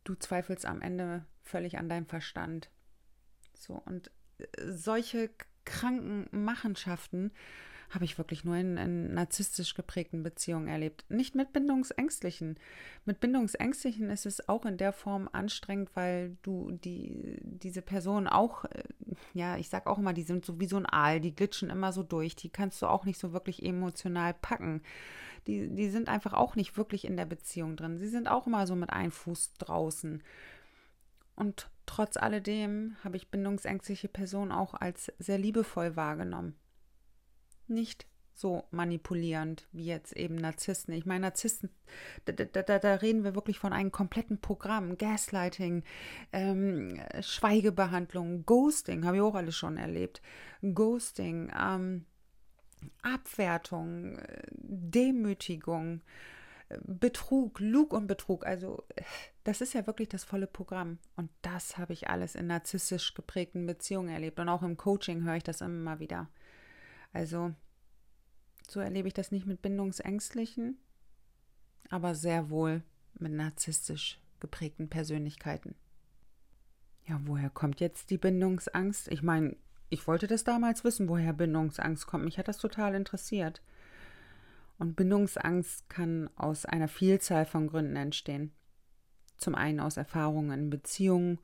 du 0.04 0.16
zweifelst 0.16 0.66
am 0.66 0.82
Ende 0.82 1.26
völlig 1.42 1.78
an 1.78 1.90
deinem 1.90 2.06
Verstand. 2.06 2.70
So, 3.54 3.82
und 3.86 4.12
äh, 4.40 4.46
solche 4.72 5.30
kranken 5.66 6.28
Machenschaften 6.32 7.32
habe 7.94 8.06
ich 8.06 8.18
wirklich 8.18 8.44
nur 8.44 8.56
in, 8.56 8.78
in, 8.78 9.14
narzisstisch 9.14 9.76
geprägten 9.76 10.24
Beziehungen 10.24 10.68
erlebt. 10.68 11.06
Nicht 11.10 11.36
mit 11.36 11.54
Bindungsängstlichen. 11.54 12.58
Mit 13.06 13.20
Bindungsängstlichen 13.20 14.10
ist 14.10 14.26
es 14.26 14.50
auch 14.50 14.66
in 14.66 14.78
der 14.78 14.94
Form 14.94 15.30
anstrengend, 15.32 15.92
weil 15.94 16.36
du 16.42 16.72
die, 16.72 17.38
diese 17.42 17.82
Person 17.82 18.28
auch, 18.28 18.66
äh, 18.66 18.84
ja, 19.34 19.58
ich 19.58 19.70
sag 19.70 19.86
auch 19.86 20.00
immer, 20.00 20.14
die 20.14 20.24
sind 20.24 20.44
so 20.44 20.60
wie 20.60 20.66
so 20.66 20.78
ein 20.78 20.88
Aal, 20.88 21.20
die 21.20 21.36
glitschen 21.36 21.70
immer 21.70 21.94
so 21.94 22.02
durch, 22.04 22.36
die 22.36 22.50
kannst 22.50 22.82
du 22.82 22.88
auch 22.88 23.06
nicht 23.06 23.20
so 23.20 23.32
wirklich 23.32 23.64
emotional 23.64 24.34
packen. 24.34 24.82
Die, 25.48 25.70
die 25.70 25.90
sind 25.90 26.10
einfach 26.10 26.34
auch 26.34 26.56
nicht 26.56 26.78
wirklich 26.78 27.06
in 27.06 27.18
der 27.18 27.26
Beziehung 27.26 27.76
drin. 27.76 27.98
Sie 27.98 28.08
sind 28.08 28.28
auch 28.28 28.48
immer 28.48 28.66
so 28.68 28.76
mit 28.76 28.92
einem 28.92 29.12
Fuß 29.12 29.54
draußen. 29.60 30.24
Und 31.36 31.70
trotz 31.86 32.18
alledem 32.18 32.96
habe 33.04 33.18
ich 33.18 33.30
bindungsängstliche 33.30 34.08
Personen 34.08 34.52
auch 34.52 34.74
als 34.74 35.12
sehr 35.20 35.38
liebevoll 35.38 35.96
wahrgenommen. 35.96 36.56
Nicht 37.68 38.06
so 38.36 38.64
manipulierend 38.72 39.68
wie 39.72 39.86
jetzt 39.86 40.16
eben 40.16 40.36
Narzissten. 40.36 40.94
Ich 40.94 41.06
meine, 41.06 41.22
Narzissten, 41.22 41.70
da, 42.26 42.34
da, 42.34 42.80
da 42.80 42.96
reden 42.96 43.24
wir 43.24 43.36
wirklich 43.36 43.60
von 43.60 43.74
einem 43.74 43.92
kompletten 43.92 44.42
Programm. 44.42 44.98
Gaslighting, 44.98 45.84
ähm, 46.32 47.00
Schweigebehandlung, 47.22 48.46
Ghosting, 48.46 49.06
habe 49.06 49.18
ich 49.18 49.22
auch 49.22 49.36
alles 49.36 49.56
schon 49.56 49.78
erlebt. 49.78 50.22
Ghosting, 50.62 51.52
ähm, 51.60 52.06
Abwertung, 53.02 54.18
Demütigung, 54.52 56.02
Betrug, 56.86 57.60
Lug 57.60 57.94
und 57.94 58.08
Betrug. 58.08 58.46
Also 58.46 58.84
das 59.44 59.62
ist 59.62 59.74
ja 59.74 59.86
wirklich 59.86 60.10
das 60.10 60.24
volle 60.24 60.48
Programm. 60.48 61.00
Und 61.16 61.30
das 61.42 61.78
habe 61.78 61.94
ich 61.94 62.10
alles 62.10 62.36
in 62.36 62.48
narzisstisch 62.48 63.14
geprägten 63.14 63.66
Beziehungen 63.66 64.10
erlebt. 64.10 64.40
Und 64.40 64.50
auch 64.50 64.64
im 64.64 64.78
Coaching 64.78 65.24
höre 65.24 65.36
ich 65.36 65.44
das 65.44 65.62
immer 65.62 66.00
wieder. 66.00 66.30
Also 67.12 67.54
so 68.68 68.80
erlebe 68.80 69.08
ich 69.08 69.14
das 69.14 69.32
nicht 69.32 69.46
mit 69.46 69.62
Bindungsängstlichen, 69.62 70.78
aber 71.90 72.16
sehr 72.16 72.50
wohl 72.50 72.84
mit 73.20 73.34
narzisstisch 73.34 74.20
geprägten 74.40 74.90
Persönlichkeiten. 74.90 75.76
Ja, 77.06 77.20
woher 77.26 77.50
kommt 77.50 77.82
jetzt 77.82 78.10
die 78.10 78.18
Bindungsangst? 78.18 79.10
Ich 79.10 79.22
meine, 79.22 79.58
ich 79.94 80.08
wollte 80.08 80.26
das 80.26 80.44
damals 80.44 80.84
wissen, 80.84 81.08
woher 81.08 81.34
Bindungsangst 81.34 82.08
kommt. 82.08 82.26
Mich 82.26 82.40
hat 82.40 82.48
das 82.48 82.58
total 82.58 82.96
interessiert. 82.96 83.62
Und 84.80 84.96
Bindungsangst 84.96 85.88
kann 85.88 86.32
aus 86.36 86.66
einer 86.66 86.88
Vielzahl 86.88 87.46
von 87.46 87.68
Gründen 87.68 87.96
entstehen. 87.96 88.52
Zum 89.38 89.54
einen 89.54 89.80
aus 89.80 89.98
Erfahrungen 89.98 90.52
in 90.52 90.70
Beziehungen 90.72 91.40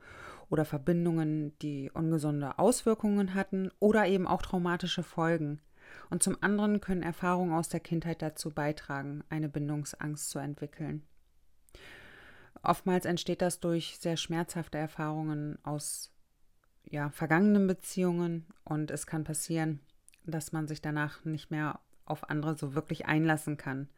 oder 0.50 0.66
Verbindungen, 0.66 1.58
die 1.60 1.92
ungesunde 1.94 2.58
Auswirkungen 2.58 3.36
hatten 3.36 3.70
oder 3.78 4.08
eben 4.08 4.26
auch 4.26 4.42
traumatische 4.42 5.04
Folgen. 5.04 5.62
Und 6.10 6.24
zum 6.24 6.42
anderen 6.42 6.82
können 6.82 7.04
Erfahrungen 7.04 7.54
aus 7.54 7.70
der 7.70 7.82
Kindheit 7.82 8.24
dazu 8.24 8.50
beitragen, 8.50 9.24
eine 9.30 9.48
Bindungsangst 9.48 10.28
zu 10.28 10.40
entwickeln. 10.40 11.04
Oftmals 12.64 13.06
entsteht 13.06 13.44
das 13.44 13.60
durch 13.60 14.00
sehr 14.00 14.18
schmerzhafte 14.18 14.80
Erfahrungen 14.80 15.60
aus 15.64 16.12
ja, 16.84 17.10
vergangenen 17.10 17.68
Beziehungen 17.68 18.46
und 18.64 18.92
es 18.92 19.06
kann 19.06 19.24
passieren, 19.24 19.80
dass 20.26 20.52
man 20.52 20.68
sich 20.68 20.82
danach 20.82 21.24
nicht 21.26 21.52
mehr 21.52 21.80
auf 22.06 22.30
andere 22.30 22.58
so 22.58 22.74
wirklich 22.74 23.06
einlassen 23.06 23.58
kann. 23.58 23.90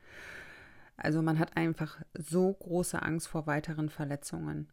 Also 0.98 1.22
man 1.22 1.39
hat 1.39 1.58
einfach 1.58 2.02
so 2.13 2.54
große 2.54 3.02
Angst 3.02 3.28
vor 3.28 3.48
weiteren 3.48 3.89
Verletzungen. 3.89 4.70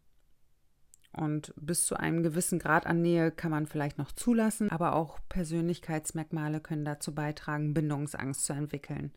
Und 1.13 1.55
bis 1.57 1.87
zu 1.87 1.97
einem 1.97 2.23
gewissen 2.23 2.59
Grad 2.59 2.87
an 2.87 3.01
Nähe 3.01 3.31
kann 3.31 3.51
man 3.51 3.67
vielleicht 3.67 3.99
noch 3.99 4.13
zulassen, 4.13 4.71
aber 4.71 4.95
auch 4.95 5.19
Persönlichkeitsmerkmale 5.29 6.61
können 6.61 6.85
dazu 6.85 7.15
beitragen, 7.15 7.73
Bindungsangst 7.73 8.45
zu 8.45 8.53
entwickeln. 8.53 9.13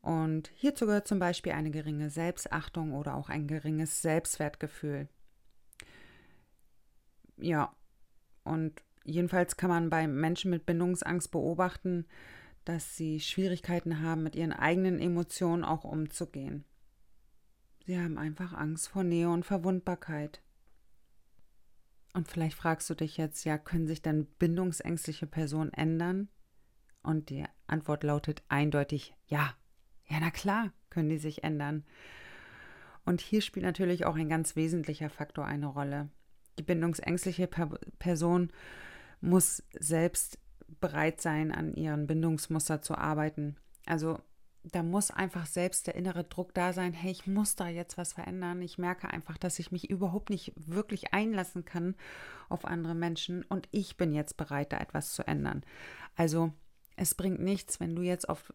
Und 0.00 0.50
hierzu 0.54 0.86
gehört 0.86 1.06
zum 1.06 1.18
Beispiel 1.18 1.52
eine 1.52 1.70
geringe 1.70 2.08
Selbstachtung 2.08 2.94
oder 2.94 3.14
auch 3.14 3.28
ein 3.28 3.46
geringes 3.46 4.00
Selbstwertgefühl. 4.00 5.08
Ja, 7.36 7.72
und 8.48 8.82
jedenfalls 9.04 9.56
kann 9.56 9.70
man 9.70 9.90
bei 9.90 10.06
Menschen 10.06 10.50
mit 10.50 10.66
Bindungsangst 10.66 11.30
beobachten, 11.30 12.06
dass 12.64 12.96
sie 12.96 13.20
Schwierigkeiten 13.20 14.02
haben, 14.02 14.22
mit 14.22 14.36
ihren 14.36 14.52
eigenen 14.52 14.98
Emotionen 14.98 15.64
auch 15.64 15.84
umzugehen. 15.84 16.64
Sie 17.86 17.98
haben 17.98 18.18
einfach 18.18 18.52
Angst 18.52 18.88
vor 18.88 19.04
Nähe 19.04 19.30
und 19.30 19.46
Verwundbarkeit. 19.46 20.42
Und 22.12 22.28
vielleicht 22.28 22.56
fragst 22.56 22.90
du 22.90 22.94
dich 22.94 23.16
jetzt, 23.16 23.44
ja, 23.44 23.56
können 23.56 23.86
sich 23.86 24.02
dann 24.02 24.26
bindungsängstliche 24.38 25.26
Personen 25.26 25.72
ändern? 25.72 26.28
Und 27.02 27.30
die 27.30 27.44
Antwort 27.66 28.04
lautet 28.04 28.42
eindeutig 28.48 29.14
ja. 29.26 29.54
Ja, 30.06 30.18
na 30.20 30.30
klar, 30.30 30.72
können 30.90 31.08
die 31.08 31.18
sich 31.18 31.44
ändern. 31.44 31.84
Und 33.04 33.22
hier 33.22 33.40
spielt 33.40 33.64
natürlich 33.64 34.04
auch 34.04 34.16
ein 34.16 34.28
ganz 34.28 34.56
wesentlicher 34.56 35.08
Faktor 35.08 35.46
eine 35.46 35.66
Rolle. 35.66 36.10
Die 36.58 36.62
bindungsängstliche 36.62 37.46
per 37.46 37.66
Person 37.98 38.50
muss 39.20 39.62
selbst 39.78 40.38
bereit 40.80 41.20
sein, 41.20 41.52
an 41.52 41.74
ihren 41.74 42.06
Bindungsmuster 42.06 42.82
zu 42.82 42.96
arbeiten. 42.96 43.56
Also 43.86 44.18
da 44.64 44.82
muss 44.82 45.10
einfach 45.10 45.46
selbst 45.46 45.86
der 45.86 45.94
innere 45.94 46.24
Druck 46.24 46.52
da 46.52 46.72
sein, 46.72 46.92
hey, 46.92 47.10
ich 47.10 47.26
muss 47.26 47.56
da 47.56 47.68
jetzt 47.68 47.96
was 47.96 48.12
verändern. 48.12 48.60
Ich 48.60 48.76
merke 48.76 49.08
einfach, 49.08 49.38
dass 49.38 49.58
ich 49.58 49.72
mich 49.72 49.88
überhaupt 49.88 50.30
nicht 50.30 50.52
wirklich 50.56 51.14
einlassen 51.14 51.64
kann 51.64 51.94
auf 52.48 52.64
andere 52.64 52.94
Menschen 52.94 53.44
und 53.44 53.68
ich 53.70 53.96
bin 53.96 54.12
jetzt 54.12 54.36
bereit, 54.36 54.72
da 54.72 54.78
etwas 54.78 55.14
zu 55.14 55.26
ändern. 55.26 55.62
Also 56.16 56.52
es 56.96 57.14
bringt 57.14 57.40
nichts, 57.40 57.80
wenn 57.80 57.94
du 57.94 58.02
jetzt 58.02 58.28
auf 58.28 58.52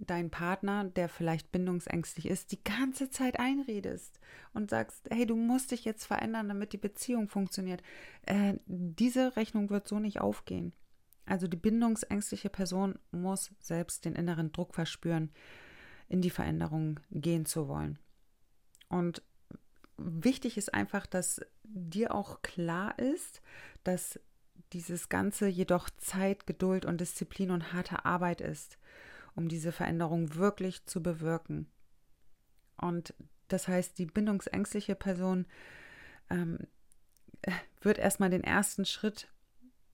deinen 0.00 0.30
Partner, 0.30 0.84
der 0.84 1.08
vielleicht 1.08 1.52
bindungsängstlich 1.52 2.26
ist, 2.26 2.52
die 2.52 2.62
ganze 2.62 3.10
Zeit 3.10 3.38
einredest 3.38 4.18
und 4.52 4.70
sagst, 4.70 5.08
hey, 5.10 5.26
du 5.26 5.36
musst 5.36 5.70
dich 5.70 5.84
jetzt 5.84 6.06
verändern, 6.06 6.48
damit 6.48 6.72
die 6.72 6.78
Beziehung 6.78 7.28
funktioniert. 7.28 7.82
Äh, 8.26 8.54
diese 8.66 9.36
Rechnung 9.36 9.70
wird 9.70 9.88
so 9.88 9.98
nicht 9.98 10.20
aufgehen. 10.20 10.72
Also 11.26 11.48
die 11.48 11.56
bindungsängstliche 11.56 12.50
Person 12.50 12.98
muss 13.10 13.50
selbst 13.60 14.04
den 14.04 14.14
inneren 14.14 14.52
Druck 14.52 14.74
verspüren, 14.74 15.30
in 16.08 16.20
die 16.20 16.30
Veränderung 16.30 17.00
gehen 17.10 17.46
zu 17.46 17.68
wollen. 17.68 17.98
Und 18.88 19.22
wichtig 19.96 20.58
ist 20.58 20.74
einfach, 20.74 21.06
dass 21.06 21.40
dir 21.62 22.14
auch 22.14 22.42
klar 22.42 22.98
ist, 22.98 23.40
dass 23.84 24.20
dieses 24.72 25.08
Ganze 25.08 25.46
jedoch 25.46 25.88
Zeit, 25.98 26.46
Geduld 26.46 26.84
und 26.84 27.00
Disziplin 27.00 27.50
und 27.50 27.72
harte 27.72 28.04
Arbeit 28.04 28.40
ist, 28.40 28.78
um 29.34 29.48
diese 29.48 29.72
Veränderung 29.72 30.34
wirklich 30.34 30.84
zu 30.86 31.02
bewirken. 31.02 31.66
Und 32.76 33.14
das 33.48 33.68
heißt, 33.68 33.98
die 33.98 34.06
bindungsängstliche 34.06 34.94
Person 34.94 35.46
ähm, 36.30 36.58
wird 37.80 37.98
erstmal 37.98 38.30
den 38.30 38.44
ersten 38.44 38.84
Schritt 38.84 39.28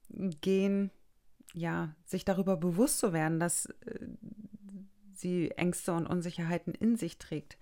gehen, 0.09 0.91
ja, 1.53 1.95
sich 2.05 2.25
darüber 2.25 2.57
bewusst 2.57 2.99
zu 2.99 3.13
werden, 3.13 3.41
dass 3.41 3.67
äh, 3.67 4.07
sie 5.13 5.51
Ängste 5.53 5.93
und 5.93 6.07
Unsicherheiten 6.07 6.75
in 6.75 6.97
sich 6.97 7.19
trägt. 7.19 7.59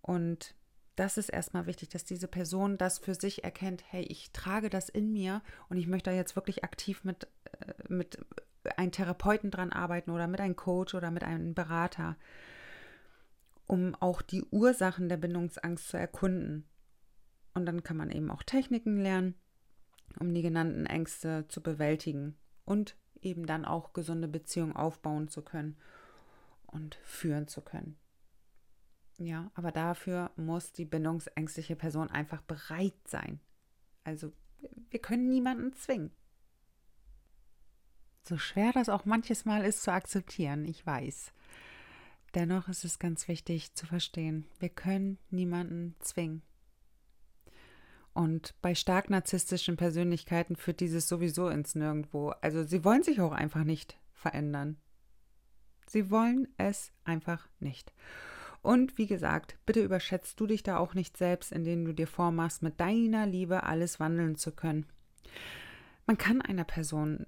Und 0.00 0.54
das 0.96 1.16
ist 1.16 1.30
erstmal 1.30 1.66
wichtig, 1.66 1.88
dass 1.88 2.04
diese 2.04 2.28
Person 2.28 2.76
das 2.76 2.98
für 2.98 3.14
sich 3.14 3.44
erkennt, 3.44 3.82
hey, 3.88 4.02
ich 4.02 4.32
trage 4.32 4.68
das 4.68 4.88
in 4.88 5.12
mir 5.12 5.42
und 5.68 5.78
ich 5.78 5.86
möchte 5.86 6.10
da 6.10 6.16
jetzt 6.16 6.36
wirklich 6.36 6.64
aktiv 6.64 7.04
mit, 7.04 7.28
äh, 7.60 7.74
mit 7.88 8.18
einem 8.64 8.92
Therapeuten 8.92 9.50
dran 9.50 9.72
arbeiten 9.72 10.10
oder 10.10 10.26
mit 10.26 10.40
einem 10.40 10.56
Coach 10.56 10.94
oder 10.94 11.10
mit 11.10 11.24
einem 11.24 11.54
Berater, 11.54 12.16
um 13.66 13.94
auch 13.96 14.22
die 14.22 14.44
Ursachen 14.44 15.08
der 15.08 15.16
Bindungsangst 15.16 15.88
zu 15.88 15.96
erkunden. 15.96 16.68
Und 17.54 17.66
dann 17.66 17.82
kann 17.82 17.96
man 17.96 18.10
eben 18.10 18.30
auch 18.30 18.42
Techniken 18.42 19.00
lernen, 19.00 19.34
um 20.18 20.32
die 20.32 20.42
genannten 20.42 20.86
Ängste 20.86 21.46
zu 21.48 21.62
bewältigen 21.62 22.36
und 22.64 22.96
eben 23.20 23.46
dann 23.46 23.64
auch 23.64 23.92
gesunde 23.92 24.28
Beziehungen 24.28 24.74
aufbauen 24.74 25.28
zu 25.28 25.42
können 25.42 25.76
und 26.66 26.96
führen 27.04 27.48
zu 27.48 27.60
können. 27.60 27.96
Ja, 29.18 29.50
aber 29.54 29.70
dafür 29.70 30.30
muss 30.36 30.72
die 30.72 30.84
bindungsängstliche 30.84 31.76
Person 31.76 32.10
einfach 32.10 32.42
bereit 32.42 32.96
sein. 33.06 33.40
Also 34.04 34.32
wir 34.90 35.00
können 35.00 35.28
niemanden 35.28 35.72
zwingen. 35.74 36.10
So 38.22 38.38
schwer 38.38 38.72
das 38.72 38.88
auch 38.88 39.04
manches 39.04 39.44
Mal 39.44 39.64
ist 39.64 39.82
zu 39.82 39.92
akzeptieren, 39.92 40.64
ich 40.64 40.86
weiß. 40.86 41.32
Dennoch 42.34 42.68
ist 42.68 42.84
es 42.84 42.98
ganz 42.98 43.28
wichtig 43.28 43.74
zu 43.74 43.86
verstehen, 43.86 44.46
wir 44.58 44.70
können 44.70 45.18
niemanden 45.30 45.96
zwingen. 46.00 46.42
Und 48.14 48.54
bei 48.62 48.74
stark 48.74 49.10
narzisstischen 49.10 49.76
Persönlichkeiten 49.76 50.56
führt 50.56 50.80
dieses 50.80 51.08
sowieso 51.08 51.48
ins 51.48 51.74
Nirgendwo. 51.74 52.30
Also 52.42 52.62
sie 52.62 52.84
wollen 52.84 53.02
sich 53.02 53.20
auch 53.20 53.32
einfach 53.32 53.64
nicht 53.64 53.98
verändern. 54.12 54.76
Sie 55.86 56.10
wollen 56.10 56.48
es 56.58 56.92
einfach 57.04 57.48
nicht. 57.58 57.92
Und 58.60 58.96
wie 58.96 59.06
gesagt, 59.06 59.56
bitte 59.66 59.82
überschätzt 59.82 60.38
du 60.38 60.46
dich 60.46 60.62
da 60.62 60.76
auch 60.76 60.94
nicht 60.94 61.16
selbst, 61.16 61.52
indem 61.52 61.84
du 61.84 61.92
dir 61.92 62.06
vormachst, 62.06 62.62
mit 62.62 62.78
deiner 62.78 63.26
Liebe 63.26 63.64
alles 63.64 63.98
wandeln 63.98 64.36
zu 64.36 64.52
können. 64.52 64.86
Man 66.06 66.18
kann 66.18 66.40
einer 66.40 66.64
Person 66.64 67.26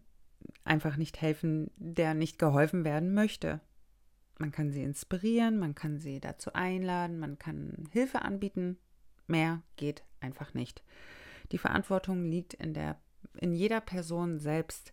einfach 0.64 0.96
nicht 0.96 1.20
helfen, 1.20 1.70
der 1.76 2.14
nicht 2.14 2.38
geholfen 2.38 2.84
werden 2.84 3.14
möchte. 3.14 3.60
Man 4.38 4.50
kann 4.50 4.70
sie 4.70 4.82
inspirieren, 4.82 5.58
man 5.58 5.74
kann 5.74 5.98
sie 5.98 6.20
dazu 6.20 6.52
einladen, 6.54 7.18
man 7.18 7.38
kann 7.38 7.88
Hilfe 7.92 8.22
anbieten. 8.22 8.78
Mehr 9.26 9.62
geht 9.76 10.02
einfach 10.20 10.54
nicht. 10.54 10.82
Die 11.52 11.58
Verantwortung 11.58 12.24
liegt 12.24 12.54
in 12.54 12.74
der 12.74 12.98
in 13.38 13.54
jeder 13.54 13.80
Person 13.80 14.38
selbst 14.38 14.92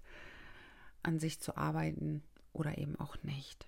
an 1.03 1.19
sich 1.19 1.39
zu 1.41 1.57
arbeiten 1.57 2.23
oder 2.53 2.77
eben 2.77 2.99
auch 2.99 3.21
nicht. 3.23 3.67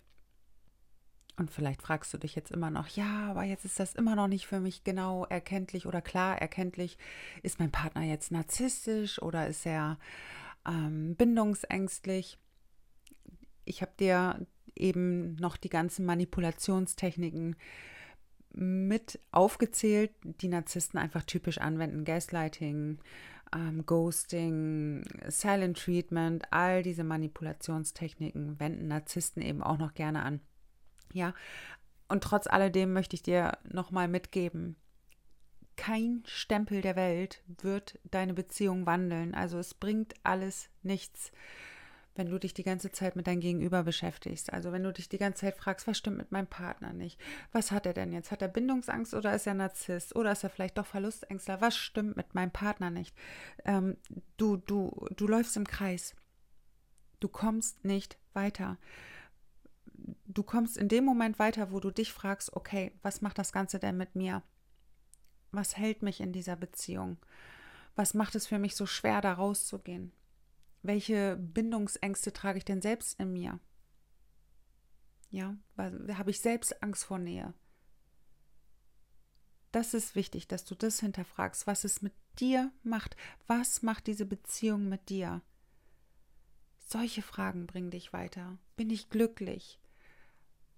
Und 1.36 1.50
vielleicht 1.50 1.82
fragst 1.82 2.14
du 2.14 2.20
dich 2.20 2.36
jetzt 2.36 2.52
immer 2.52 2.70
noch, 2.70 2.88
ja, 2.90 3.30
aber 3.32 3.44
jetzt 3.44 3.66
ist 3.66 3.80
das 3.80 3.96
immer 3.96 4.16
noch 4.16 4.28
nicht 4.28 4.46
für 4.46 4.60
mich 4.60 4.84
genau 4.84 5.26
erkenntlich 5.26 5.88
oder 5.88 6.02
klar 6.02 6.40
erkenntlich. 6.40 6.98
Ist 7.42 7.60
mein 7.60 7.72
Partner 7.72 8.04
jetzt 8.04 8.32
narzisstisch 8.32 9.20
oder 9.20 9.48
ist 9.48 9.66
er 9.66 9.98
ähm, 10.68 11.16
bindungsängstlich? 11.16 12.38
Ich 13.66 13.82
habe 13.82 13.94
dir 14.00 14.46
eben 14.76 15.36
noch 15.36 15.58
die 15.58 15.70
ganzen 15.70 16.06
Manipulationstechniken 16.06 17.56
mit 18.54 19.20
aufgezählt, 19.32 20.12
die 20.24 20.48
Narzissten 20.48 21.00
einfach 21.00 21.24
typisch 21.24 21.58
anwenden. 21.58 22.06
Gaslighting, 22.06 23.00
ähm, 23.54 23.86
Ghosting, 23.86 25.04
Silent 25.28 25.78
Treatment, 25.78 26.44
all 26.52 26.84
diese 26.84 27.04
Manipulationstechniken 27.04 28.60
wenden 28.60 28.88
Narzissten 28.88 29.42
eben 29.42 29.64
auch 29.64 29.78
noch 29.78 29.94
gerne 29.94 30.24
an. 30.24 30.40
Ja, 31.14 31.34
und 32.08 32.24
trotz 32.24 32.48
alledem 32.48 32.94
möchte 32.94 33.16
ich 33.16 33.24
dir 33.24 33.58
nochmal 33.64 34.08
mitgeben, 34.08 34.76
kein 35.76 36.24
Stempel 36.26 36.82
der 36.82 36.96
Welt 36.96 37.42
wird 37.48 38.00
deine 38.04 38.34
Beziehung 38.34 38.86
wandeln. 38.86 39.34
Also 39.34 39.58
es 39.60 39.74
bringt 39.74 40.14
alles 40.24 40.70
nichts 40.82 41.32
wenn 42.16 42.30
du 42.30 42.38
dich 42.38 42.54
die 42.54 42.64
ganze 42.64 42.92
Zeit 42.92 43.16
mit 43.16 43.28
deinem 43.28 43.40
Gegenüber 43.40 43.84
beschäftigst. 43.84 44.54
Also 44.54 44.72
wenn 44.72 44.84
du 44.84 44.94
dich 44.94 45.10
die 45.10 45.18
ganze 45.18 45.42
Zeit 45.42 45.58
fragst, 45.58 45.88
was 45.88 45.98
stimmt 45.98 46.18
mit 46.18 46.32
meinem 46.32 46.48
Partner 46.48 46.94
nicht? 46.94 47.20
Was 47.52 47.72
hat 47.72 47.86
er 47.86 47.94
denn 47.94 48.12
jetzt? 48.12 48.32
Hat 48.32 48.42
er 48.42 48.48
Bindungsangst 48.48 49.14
oder 49.14 49.34
ist 49.34 49.48
er 49.48 49.56
Narzisst? 49.56 50.16
Oder 50.16 50.32
ist 50.34 50.44
er 50.44 50.50
vielleicht 50.50 50.78
doch 50.78 50.86
Verlustängstler? 50.86 51.62
Was 51.62 51.76
stimmt 51.76 52.16
mit 52.16 52.36
meinem 52.36 52.52
Partner 52.52 52.92
nicht? 52.92 53.16
Ähm, 53.66 53.98
du, 54.38 54.58
du, 54.58 55.08
du 55.16 55.28
läufst 55.28 55.58
im 55.58 55.66
Kreis. 55.66 56.16
Du 57.20 57.28
kommst 57.28 57.84
nicht 57.84 58.18
weiter. 58.34 58.78
Du 60.26 60.44
kommst 60.44 60.78
in 60.78 60.90
dem 60.90 61.06
Moment 61.06 61.40
weiter, 61.40 61.72
wo 61.72 61.80
du 61.80 61.90
dich 61.90 62.12
fragst, 62.12 62.54
okay, 62.54 62.92
was 63.02 63.22
macht 63.22 63.40
das 63.40 63.54
Ganze 63.54 63.80
denn 63.80 63.98
mit 63.98 64.16
mir? 64.16 64.44
Was 65.54 65.78
hält 65.78 66.02
mich 66.02 66.20
in 66.20 66.34
dieser 66.34 66.58
Beziehung? 66.58 67.18
Was 67.96 68.14
macht 68.14 68.36
es 68.36 68.48
für 68.48 68.60
mich 68.60 68.76
so 68.76 68.86
schwer, 68.86 69.22
da 69.22 69.34
rauszugehen? 69.34 70.12
welche 70.84 71.38
Bindungsängste 71.38 72.34
trage 72.34 72.60
ich 72.60 72.66
denn 72.66 72.82
selbst 72.82 73.20
in 73.20 73.34
mir? 73.34 73.60
Ja, 75.30 75.58
habe 75.78 76.30
ich 76.30 76.42
selbst 76.42 76.84
Angst 76.84 77.06
vor 77.06 77.18
Nähe? 77.18 77.54
Das 79.72 79.96
ist 79.96 80.14
wichtig, 80.14 80.48
dass 80.48 80.66
du 80.66 80.76
das 80.76 81.00
hinterfragst, 81.00 81.66
was 81.66 81.84
es 81.84 82.04
mit 82.04 82.14
dir 82.38 82.72
macht. 82.84 83.16
Was 83.48 83.82
macht 83.82 84.06
diese 84.06 84.26
Beziehung 84.26 84.88
mit 84.88 85.10
dir? 85.10 85.42
Solche 86.78 87.24
Fragen 87.24 87.66
bringen 87.66 87.90
dich 87.90 88.14
weiter. 88.14 88.60
Bin 88.76 88.92
ich 88.92 89.10
glücklich? 89.10 89.80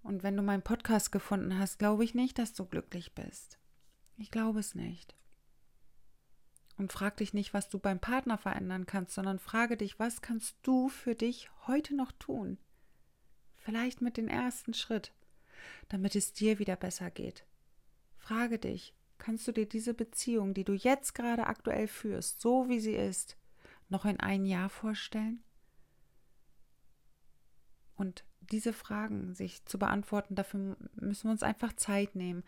Und 0.02 0.22
wenn 0.22 0.36
du 0.36 0.42
meinen 0.42 0.62
Podcast 0.62 1.12
gefunden 1.12 1.58
hast, 1.58 1.78
glaube 1.78 2.04
ich 2.04 2.14
nicht, 2.14 2.38
dass 2.38 2.54
du 2.54 2.64
glücklich 2.64 3.14
bist. 3.14 3.58
Ich 4.16 4.30
glaube 4.30 4.60
es 4.60 4.74
nicht. 4.74 5.14
Und 6.76 6.92
frag 6.92 7.16
dich 7.16 7.32
nicht, 7.32 7.54
was 7.54 7.68
du 7.68 7.78
beim 7.78 8.00
Partner 8.00 8.36
verändern 8.36 8.86
kannst, 8.86 9.14
sondern 9.14 9.38
frage 9.38 9.76
dich, 9.76 9.98
was 9.98 10.20
kannst 10.20 10.56
du 10.62 10.88
für 10.88 11.14
dich 11.14 11.48
heute 11.66 11.94
noch 11.94 12.12
tun? 12.12 12.58
Vielleicht 13.56 14.02
mit 14.02 14.16
dem 14.16 14.28
ersten 14.28 14.74
Schritt, 14.74 15.12
damit 15.88 16.14
es 16.14 16.32
dir 16.32 16.58
wieder 16.58 16.76
besser 16.76 17.10
geht. 17.10 17.46
Frage 18.18 18.58
dich, 18.58 18.94
kannst 19.18 19.48
du 19.48 19.52
dir 19.52 19.66
diese 19.66 19.94
Beziehung, 19.94 20.52
die 20.52 20.64
du 20.64 20.74
jetzt 20.74 21.14
gerade 21.14 21.46
aktuell 21.46 21.88
führst, 21.88 22.40
so 22.40 22.68
wie 22.68 22.80
sie 22.80 22.94
ist, 22.94 23.36
noch 23.88 24.04
in 24.04 24.20
ein 24.20 24.44
Jahr 24.44 24.68
vorstellen? 24.68 25.42
Und 27.96 28.24
diese 28.40 28.72
Fragen 28.72 29.34
sich 29.34 29.64
zu 29.64 29.78
beantworten, 29.78 30.34
dafür 30.34 30.76
müssen 30.94 31.24
wir 31.24 31.32
uns 31.32 31.42
einfach 31.42 31.72
Zeit 31.72 32.14
nehmen. 32.14 32.44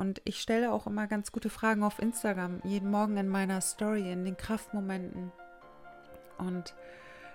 Und 0.00 0.22
ich 0.24 0.40
stelle 0.40 0.72
auch 0.72 0.86
immer 0.86 1.06
ganz 1.06 1.30
gute 1.30 1.50
Fragen 1.50 1.82
auf 1.82 1.98
Instagram, 1.98 2.62
jeden 2.64 2.90
Morgen 2.90 3.18
in 3.18 3.28
meiner 3.28 3.60
Story, 3.60 4.10
in 4.10 4.24
den 4.24 4.38
Kraftmomenten. 4.38 5.30
Und 6.38 6.74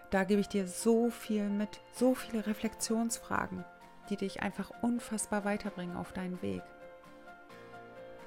da 0.09 0.23
gebe 0.23 0.41
ich 0.41 0.47
dir 0.47 0.67
so 0.67 1.11
viel 1.11 1.47
mit, 1.47 1.79
so 1.93 2.15
viele 2.15 2.47
Reflexionsfragen, 2.47 3.63
die 4.09 4.17
dich 4.17 4.41
einfach 4.41 4.71
unfassbar 4.81 5.45
weiterbringen 5.45 5.95
auf 5.95 6.11
deinen 6.11 6.41
Weg. 6.41 6.63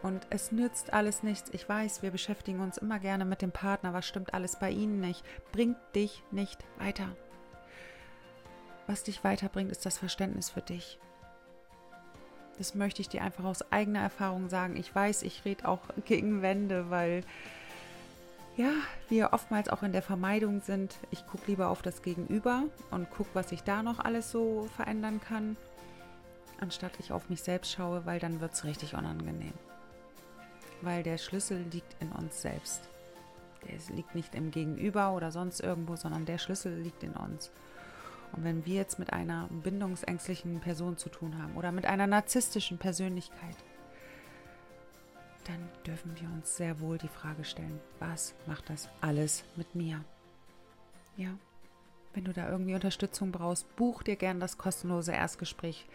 Und 0.03 0.29
es 0.31 0.53
nützt 0.53 0.93
alles 0.93 1.25
nichts. 1.25 1.51
Ich 1.53 1.69
weiß, 1.69 2.03
wir 2.03 2.13
beschäftigen 2.13 2.61
uns 2.61 2.79
immer 2.79 3.01
gerne 3.01 3.25
mit 3.25 3.43
dem 3.43 3.51
Partner. 3.51 3.93
Was 3.93 4.07
stimmt 4.07 4.35
alles 4.35 4.57
bei 4.61 4.71
ihnen 4.71 5.01
nicht? 5.01 5.25
Bringt 5.51 5.79
dich 5.97 6.23
nicht 6.31 6.65
weiter. 6.79 7.09
Was 8.87 9.03
dich 9.03 9.25
weiterbringt, 9.25 9.73
ist 9.73 9.85
das 9.85 9.99
Verständnis 9.99 10.49
für 10.49 10.63
dich. 10.63 11.01
Das 12.59 12.75
möchte 12.75 13.01
ich 13.01 13.09
dir 13.09 13.23
einfach 13.23 13.45
aus 13.45 13.71
eigener 13.73 14.01
Erfahrung 14.01 14.49
sagen. 14.49 14.77
Ich 14.77 14.93
weiß, 14.93 15.23
ich 15.23 15.45
rede 15.45 15.67
auch 15.69 15.81
gegen 16.05 16.43
Wände, 16.43 16.91
weil 16.91 17.23
ja, 18.57 18.73
wir 19.09 19.33
oftmals 19.33 19.69
auch 19.69 19.85
in 19.85 19.93
der 19.93 20.03
Vermeidung 20.03 20.61
sind. 20.61 20.97
Ich 21.13 21.25
gucke 21.29 21.45
lieber 21.47 21.69
auf 21.69 21.81
das 21.81 22.03
Gegenüber 22.03 22.65
und 22.91 23.09
gucke, 23.11 23.31
was 23.35 23.53
ich 23.53 23.63
da 23.63 23.85
noch 23.85 24.01
alles 24.01 24.33
so 24.33 24.69
verändern 24.75 25.21
kann, 25.21 25.57
anstatt 26.61 26.93
ich 26.99 27.13
auf 27.13 27.31
mich 27.31 27.43
selbst 27.43 27.71
schaue, 27.71 28.05
weil 28.05 28.19
dann 28.19 28.41
wird 28.41 28.55
es 28.55 28.65
richtig 28.65 28.95
unangenehm. 28.95 29.53
Weil 30.83 31.05
der 31.05 31.19
Schlüssel 31.19 31.65
liegt 31.71 31.95
in 32.03 32.11
uns 32.11 32.43
selbst. 32.43 32.83
Der 33.65 33.95
liegt 33.95 34.17
nicht 34.17 34.35
im 34.35 34.51
Gegenüber 34.51 35.13
oder 35.13 35.31
sonst 35.31 35.61
irgendwo, 35.61 35.95
sondern 35.95 36.25
der 36.25 36.39
Schlüssel 36.39 36.75
liegt 36.75 37.05
in 37.05 37.13
uns. 37.13 37.53
Und 38.33 38.45
wenn 38.45 38.65
wir 38.67 38.75
jetzt 38.75 38.99
mit 38.99 39.13
einer 39.13 39.49
bindungsängstlichen 39.51 40.61
Person 40.61 40.97
zu 40.97 41.09
tun 41.09 41.43
haben 41.43 41.57
oder 41.57 41.73
mit 41.73 41.87
einer 41.87 42.07
narzisstischen 42.07 42.79
Persönlichkeit, 42.79 43.57
dann 45.45 45.69
dürfen 45.87 46.15
wir 46.21 46.29
uns 46.29 46.57
sehr 46.57 46.81
wohl 46.81 46.99
die 46.99 47.09
Frage 47.09 47.45
stellen, 47.45 47.81
was 47.99 48.35
macht 48.47 48.69
das 48.69 48.89
alles 49.01 49.45
mit 49.57 49.75
mir? 49.75 50.05
Ja, 51.17 51.31
wenn 52.13 52.25
du 52.25 52.33
da 52.33 52.51
irgendwie 52.51 52.75
Unterstützung 52.75 53.33
brauchst, 53.33 53.75
buch 53.77 54.03
dir 54.03 54.17
gern 54.17 54.41
das 54.41 54.59
kostenlose 54.59 55.13
Erstgespräch 55.13 55.87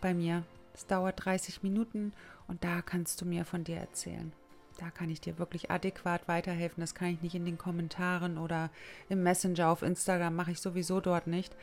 bei 0.00 0.14
mir. 0.14 0.44
Es 0.74 0.86
dauert 0.86 1.24
30 1.24 1.62
Minuten 1.62 2.12
und 2.48 2.64
da 2.64 2.80
kannst 2.82 3.20
du 3.20 3.26
mir 3.26 3.44
von 3.44 3.64
dir 3.64 3.76
erzählen. 3.76 4.32
Da 4.82 4.90
kann 4.90 5.10
ich 5.10 5.20
dir 5.20 5.38
wirklich 5.38 5.70
adäquat 5.70 6.26
weiterhelfen. 6.26 6.80
Das 6.80 6.96
kann 6.96 7.06
ich 7.06 7.22
nicht 7.22 7.36
in 7.36 7.44
den 7.44 7.56
Kommentaren 7.56 8.36
oder 8.36 8.68
im 9.08 9.22
Messenger 9.22 9.68
auf 9.68 9.82
Instagram, 9.82 10.34
mache 10.34 10.50
ich 10.50 10.60
sowieso 10.60 11.00
dort 11.00 11.28
nicht. 11.28 11.54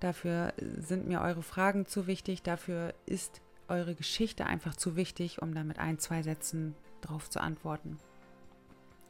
Dafür 0.00 0.54
sind 0.56 1.06
mir 1.06 1.20
eure 1.20 1.42
Fragen 1.42 1.84
zu 1.84 2.06
wichtig. 2.06 2.42
Dafür 2.42 2.94
ist 3.04 3.42
eure 3.68 3.94
Geschichte 3.94 4.46
einfach 4.46 4.74
zu 4.74 4.96
wichtig, 4.96 5.42
um 5.42 5.54
da 5.54 5.64
mit 5.64 5.78
ein, 5.78 5.98
zwei 5.98 6.22
Sätzen 6.22 6.74
drauf 7.02 7.28
zu 7.28 7.42
antworten. 7.42 7.98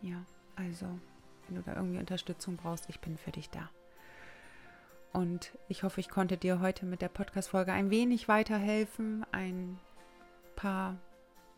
Ja, 0.03 0.25
also, 0.57 0.87
wenn 1.47 1.55
du 1.55 1.63
da 1.63 1.77
irgendwie 1.77 2.01
Unterstützung 2.01 2.57
brauchst, 2.57 2.89
ich 2.89 2.99
bin 2.99 3.17
für 3.17 3.31
dich 3.31 3.49
da. 3.49 3.71
Und 5.13 5.57
ich 5.69 5.85
hoffe, 5.85 6.01
ich 6.01 6.09
konnte 6.09 6.37
dir 6.37 6.59
heute 6.59 6.85
mit 6.85 7.01
der 7.01 7.09
Podcast-Folge 7.09 7.73
ein 7.73 7.91
wenig 7.91 8.27
weiterhelfen, 8.27 9.25
ein 9.31 9.79
paar 10.57 10.99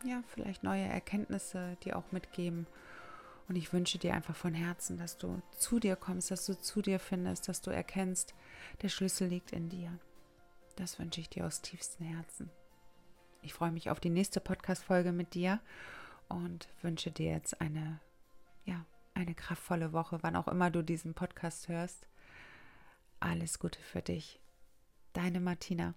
ja, 0.04 0.22
vielleicht 0.26 0.62
neue 0.62 0.84
Erkenntnisse 0.84 1.76
dir 1.84 1.96
auch 1.96 2.12
mitgeben. 2.12 2.66
Und 3.48 3.56
ich 3.56 3.72
wünsche 3.72 3.98
dir 3.98 4.14
einfach 4.14 4.36
von 4.36 4.54
Herzen, 4.54 4.96
dass 4.96 5.18
du 5.18 5.42
zu 5.56 5.78
dir 5.78 5.96
kommst, 5.96 6.30
dass 6.30 6.46
du 6.46 6.58
zu 6.58 6.80
dir 6.80 6.98
findest, 6.98 7.48
dass 7.48 7.60
du 7.60 7.70
erkennst, 7.70 8.34
der 8.82 8.88
Schlüssel 8.88 9.28
liegt 9.28 9.52
in 9.52 9.68
dir. 9.68 9.98
Das 10.76 10.98
wünsche 10.98 11.20
ich 11.20 11.28
dir 11.28 11.46
aus 11.46 11.60
tiefstem 11.60 12.06
Herzen. 12.06 12.50
Ich 13.42 13.54
freue 13.54 13.72
mich 13.72 13.90
auf 13.90 14.00
die 14.00 14.10
nächste 14.10 14.40
Podcast-Folge 14.40 15.12
mit 15.12 15.34
dir 15.34 15.60
und 16.28 16.68
wünsche 16.80 17.10
dir 17.10 17.32
jetzt 17.32 17.60
eine, 17.60 18.00
ja, 18.64 18.86
eine 19.14 19.34
kraftvolle 19.34 19.92
Woche, 19.92 20.18
wann 20.22 20.36
auch 20.36 20.48
immer 20.48 20.70
du 20.70 20.82
diesen 20.82 21.14
Podcast 21.14 21.68
hörst. 21.68 22.06
Alles 23.20 23.58
Gute 23.58 23.80
für 23.80 24.02
dich. 24.02 24.40
Deine 25.12 25.40
Martina. 25.40 25.94